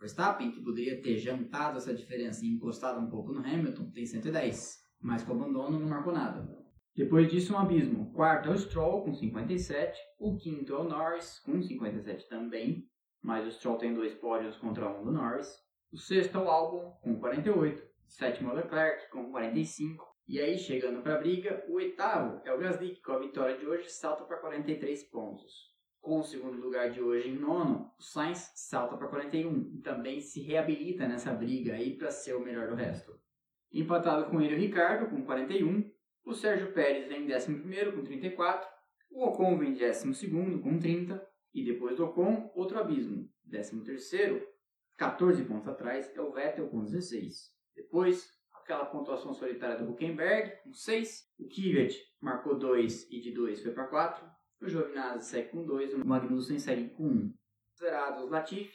Verstappen, 0.00 0.50
que 0.50 0.62
poderia 0.62 1.00
ter 1.02 1.18
jantado 1.18 1.76
essa 1.76 1.94
diferença 1.94 2.44
e 2.44 2.48
encostado 2.48 2.98
um 2.98 3.08
pouco 3.08 3.32
no 3.32 3.40
Hamilton, 3.40 3.90
tem 3.90 4.06
110, 4.06 4.78
mas 5.00 5.22
com 5.22 5.34
abandono 5.34 5.78
não 5.78 5.86
marcou 5.86 6.12
nada. 6.12 6.48
Depois 6.96 7.30
disso, 7.30 7.52
um 7.52 7.58
abismo. 7.58 8.04
O 8.04 8.12
quarto 8.12 8.48
é 8.48 8.52
o 8.52 8.58
Stroll, 8.58 9.04
com 9.04 9.12
57. 9.12 9.98
O 10.18 10.36
quinto 10.36 10.72
é 10.72 10.78
o 10.78 10.84
Norris, 10.84 11.40
com 11.40 11.60
57 11.60 12.28
também. 12.28 12.88
Mas 13.20 13.46
o 13.46 13.50
Stroll 13.50 13.78
tem 13.78 13.92
dois 13.92 14.14
pódios 14.14 14.56
contra 14.56 14.88
um 14.88 15.04
do 15.04 15.12
Norris. 15.12 15.48
O 15.92 15.98
sexto 15.98 16.38
é 16.38 16.40
o 16.40 16.48
Albon, 16.48 16.92
com 17.02 17.18
48. 17.18 17.82
O 17.82 18.10
sétimo 18.10 18.50
é 18.50 18.52
o 18.52 18.56
Leclerc, 18.56 19.10
com 19.10 19.30
45. 19.30 20.13
E 20.26 20.40
aí, 20.40 20.56
chegando 20.56 21.02
para 21.02 21.16
a 21.16 21.18
briga, 21.18 21.62
o 21.68 21.74
oitavo 21.74 22.40
é 22.46 22.52
o 22.52 22.58
Gasly, 22.58 22.94
que 22.94 23.02
com 23.02 23.12
a 23.12 23.18
vitória 23.18 23.58
de 23.58 23.66
hoje 23.66 23.90
salta 23.90 24.24
para 24.24 24.38
43 24.38 25.04
pontos. 25.04 25.74
Com 26.00 26.20
o 26.20 26.22
segundo 26.22 26.58
lugar 26.58 26.90
de 26.90 27.02
hoje 27.02 27.28
em 27.28 27.38
nono, 27.38 27.92
o 27.98 28.02
Sainz 28.02 28.50
salta 28.54 28.96
para 28.96 29.08
41 29.08 29.70
e 29.74 29.82
também 29.82 30.20
se 30.20 30.40
reabilita 30.40 31.06
nessa 31.06 31.32
briga 31.32 31.74
aí 31.74 31.96
para 31.96 32.10
ser 32.10 32.34
o 32.34 32.40
melhor 32.40 32.68
do 32.68 32.74
resto. 32.74 33.18
Empatado 33.70 34.30
com 34.30 34.40
ele 34.40 34.54
o 34.54 34.58
Ricardo, 34.58 35.10
com 35.10 35.24
41. 35.24 35.90
O 36.24 36.32
Sérgio 36.32 36.72
Pérez 36.72 37.06
vem 37.06 37.26
em 37.26 37.34
11 37.34 37.92
com 37.92 38.02
34. 38.02 38.68
O 39.10 39.26
Ocon 39.26 39.58
vem 39.58 39.72
em 39.72 39.74
12 39.74 40.30
com 40.62 40.78
30. 40.78 41.28
E 41.52 41.64
depois 41.64 41.96
do 41.96 42.06
Ocon, 42.06 42.50
outro 42.54 42.78
abismo. 42.78 43.28
13 43.50 44.46
14 44.96 45.44
pontos 45.44 45.68
atrás, 45.68 46.10
é 46.14 46.20
o 46.20 46.32
Vettel 46.32 46.68
com 46.68 46.82
16. 46.82 47.52
Depois, 47.74 48.28
aquela 48.64 48.86
pontuação 48.86 49.32
solitária 49.34 49.76
do 49.76 49.90
Huckenberg, 49.90 50.62
com 50.64 50.72
6. 50.72 51.30
O 51.38 51.46
Kvyat 51.46 51.94
marcou 52.20 52.58
2 52.58 53.10
e 53.10 53.20
de 53.20 53.32
2 53.32 53.62
foi 53.62 53.72
para 53.72 53.86
4. 53.86 54.26
O 54.60 54.68
Giovinazzi 54.68 55.28
segue 55.28 55.50
com 55.50 55.64
2. 55.64 55.94
O 55.94 56.06
Magnussen 56.06 56.58
segue 56.58 56.88
com 56.90 57.06
1. 57.06 57.34
Zerados 57.78 58.30
Latifi, 58.30 58.74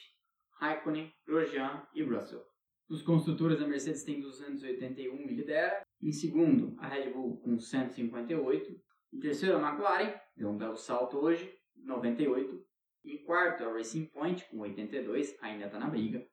Raikkonen, 0.60 1.12
Grosjean 1.25 1.88
e 1.93 2.03
Russell. 2.03 2.43
Os 2.88 3.01
construtores, 3.01 3.62
a 3.62 3.67
Mercedes 3.67 4.03
tem 4.03 4.22
281 4.22 5.15
e 5.22 5.36
lidera. 5.36 5.84
Em 6.01 6.12
segundo, 6.12 6.75
a 6.79 6.88
Red 6.88 7.12
Bull 7.12 7.39
com 7.41 7.58
158. 7.58 8.72
Em 9.12 9.19
terceiro, 9.19 9.58
a 9.58 9.69
McLaren, 9.69 10.13
deu 10.36 10.50
um 10.50 10.58
belo 10.58 10.77
salto 10.77 11.17
hoje, 11.17 11.51
98. 11.75 12.63
Em 13.05 13.24
quarto, 13.24 13.63
a 13.63 13.74
Racing 13.74 14.05
Point 14.05 14.48
com 14.50 14.60
82, 14.60 15.36
ainda 15.41 15.65
está 15.65 15.79
na 15.79 15.88
briga. 15.88 16.24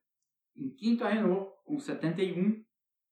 Em 0.55 0.71
quinto, 0.71 1.05
a 1.05 1.09
Renault 1.09 1.51
com 1.65 1.79
71. 1.79 2.66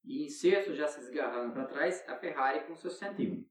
E 0.05 0.27
em 0.27 0.29
sexto, 0.29 0.75
já 0.75 0.87
se 0.87 1.01
esgarrando 1.01 1.53
para 1.53 1.65
trás, 1.65 2.05
a 2.07 2.17
Ferrari 2.17 2.67
com 2.67 2.77
61. 2.77 3.45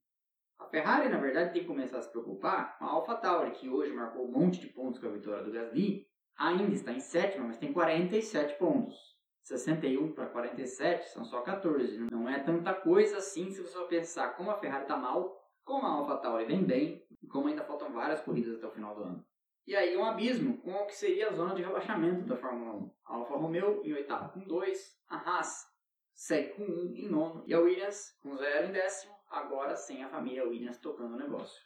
A 0.60 0.66
Ferrari, 0.68 1.10
na 1.10 1.18
verdade, 1.18 1.52
tem 1.52 1.64
que 1.64 1.68
começar 1.68 1.98
a 1.98 2.02
se 2.02 2.12
preocupar 2.12 2.78
com 2.78 2.86
a 2.86 2.90
AlphaTauri, 2.90 3.52
que 3.52 3.70
hoje 3.70 3.92
marcou 3.92 4.28
um 4.28 4.32
monte 4.32 4.60
de 4.60 4.68
pontos 4.68 5.00
com 5.00 5.08
a 5.08 5.12
vitória 5.12 5.44
do 5.44 5.52
Gasly. 5.52 6.08
Ainda 6.38 6.74
está 6.74 6.92
em 6.92 7.00
sétima, 7.00 7.48
mas 7.48 7.58
tem 7.58 7.74
47 7.74 8.58
pontos. 8.58 8.96
61 9.42 10.14
para 10.14 10.28
47 10.28 11.10
são 11.10 11.26
só 11.26 11.42
14. 11.42 11.98
Não 12.12 12.30
é 12.30 12.40
tanta 12.40 12.74
coisa 12.74 13.18
assim 13.18 13.52
se 13.52 13.62
você 13.62 13.78
pensar 13.86 14.38
como 14.38 14.52
a 14.52 14.58
Ferrari 14.58 14.84
está 14.84 14.96
mal, 14.96 15.36
como 15.66 15.86
a 15.86 15.90
AlphaTauri 15.90 16.46
vem 16.46 16.64
bem 16.64 17.06
e 17.22 17.28
como 17.28 17.48
ainda 17.48 17.64
faltam 17.64 17.92
várias 17.92 18.22
corridas 18.22 18.56
até 18.56 18.68
o 18.68 18.72
final 18.72 18.96
do 18.96 19.04
ano. 19.04 19.26
E 19.66 19.76
aí 19.76 19.98
um 19.98 20.06
abismo 20.06 20.58
com 20.60 20.72
o 20.72 20.86
que 20.86 20.96
seria 20.96 21.30
a 21.30 21.34
zona 21.34 21.56
de 21.56 21.64
rebaixamento 21.64 22.26
da 22.26 22.38
Fórmula 22.38 22.74
1. 22.74 22.92
A 23.06 23.16
Alfa 23.16 23.36
Romeo 23.36 23.82
em 23.84 23.94
oitavo 23.94 24.32
com 24.34 24.42
2, 24.42 24.98
a 25.10 25.18
Haas 25.18 25.73
segue 26.14 26.54
com 26.54 26.64
1 26.64 26.66
um 26.66 26.94
em 26.96 27.10
nono 27.10 27.44
e 27.48 27.54
a 27.54 27.60
Williams 27.60 28.18
com 28.22 28.36
0 28.36 28.68
em 28.68 28.72
décimo, 28.72 29.14
agora 29.30 29.76
sem 29.76 30.04
a 30.04 30.10
família 30.10 30.48
Williams 30.48 30.78
tocando 30.78 31.16
o 31.16 31.20
negócio. 31.20 31.62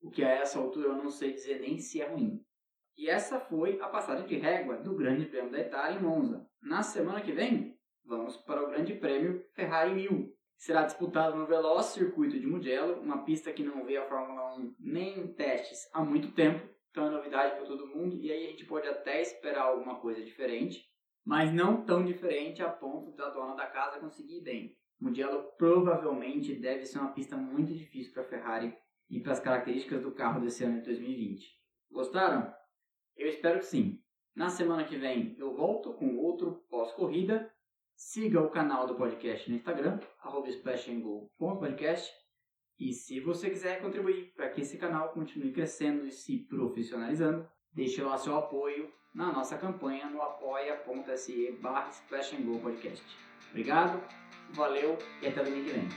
O 0.00 0.10
que 0.10 0.24
a 0.24 0.30
essa 0.30 0.58
altura 0.58 0.88
eu 0.88 0.96
não 0.96 1.10
sei 1.10 1.32
dizer 1.32 1.60
nem 1.60 1.78
se 1.78 2.00
é 2.00 2.08
ruim. 2.08 2.44
E 2.96 3.08
essa 3.08 3.40
foi 3.40 3.80
a 3.80 3.88
passagem 3.88 4.26
de 4.26 4.36
régua 4.36 4.76
do 4.76 4.94
Grande 4.94 5.26
Prêmio 5.26 5.50
da 5.50 5.60
Itália 5.60 5.98
em 5.98 6.02
Monza. 6.02 6.46
Na 6.60 6.82
semana 6.82 7.22
que 7.22 7.32
vem, 7.32 7.78
vamos 8.04 8.36
para 8.36 8.62
o 8.62 8.68
Grande 8.68 8.94
Prêmio 8.94 9.44
Ferrari 9.54 9.94
1000. 9.94 10.34
Será 10.56 10.84
disputado 10.84 11.36
no 11.36 11.46
veloz 11.46 11.86
circuito 11.86 12.38
de 12.38 12.46
Mugello, 12.46 13.00
uma 13.00 13.24
pista 13.24 13.52
que 13.52 13.64
não 13.64 13.84
vê 13.84 13.96
a 13.96 14.08
Fórmula 14.08 14.54
1 14.56 14.76
nem 14.78 15.18
em 15.18 15.32
testes 15.32 15.88
há 15.92 16.04
muito 16.04 16.32
tempo, 16.32 16.68
então 16.90 17.06
é 17.06 17.10
novidade 17.10 17.56
para 17.56 17.66
todo 17.66 17.88
mundo, 17.88 18.16
e 18.20 18.30
aí 18.30 18.46
a 18.46 18.50
gente 18.50 18.66
pode 18.66 18.86
até 18.86 19.20
esperar 19.20 19.62
alguma 19.62 19.98
coisa 19.98 20.22
diferente, 20.22 20.88
mas 21.24 21.52
não 21.52 21.84
tão 21.84 22.04
diferente 22.04 22.62
a 22.62 22.68
ponto 22.68 23.12
da 23.12 23.30
dona 23.30 23.54
da 23.54 23.66
casa 23.66 24.00
conseguir 24.00 24.40
bem. 24.40 24.76
Mugello 25.00 25.50
provavelmente 25.58 26.54
deve 26.54 26.86
ser 26.86 26.98
uma 26.98 27.12
pista 27.12 27.36
muito 27.36 27.72
difícil 27.74 28.12
para 28.12 28.22
a 28.22 28.28
Ferrari 28.28 28.76
e 29.10 29.20
para 29.20 29.32
as 29.32 29.40
características 29.40 30.02
do 30.02 30.12
carro 30.12 30.40
desse 30.40 30.64
ano 30.64 30.78
de 30.78 30.84
2020. 30.86 31.46
Gostaram? 31.90 32.52
Eu 33.16 33.28
espero 33.28 33.58
que 33.58 33.66
sim. 33.66 34.00
Na 34.34 34.48
semana 34.48 34.84
que 34.84 34.96
vem 34.96 35.36
eu 35.38 35.54
volto 35.54 35.92
com 35.94 36.16
outro 36.16 36.64
pós-corrida. 36.70 37.52
Siga 37.94 38.40
o 38.40 38.50
canal 38.50 38.86
do 38.86 38.96
podcast 38.96 39.48
no 39.50 39.56
Instagram, 39.56 40.00
splashandgo.podcast. 40.46 42.10
E 42.78 42.92
se 42.92 43.20
você 43.20 43.50
quiser 43.50 43.80
contribuir 43.80 44.32
para 44.34 44.48
que 44.48 44.62
esse 44.62 44.78
canal 44.78 45.12
continue 45.12 45.52
crescendo 45.52 46.06
e 46.06 46.10
se 46.10 46.38
profissionalizando, 46.46 47.48
deixe 47.72 48.02
lá 48.02 48.16
seu 48.18 48.36
apoio 48.36 48.92
na 49.14 49.32
nossa 49.32 49.58
campanha 49.58 50.06
no 50.06 50.22
apoia.se 50.22 51.52
barra 51.60 51.90
Podcast. 52.60 53.04
Obrigado, 53.50 54.02
valeu 54.50 54.96
e 55.20 55.26
até 55.26 55.42
domingo 55.42 55.66
que 55.66 55.72
vem. 55.72 55.88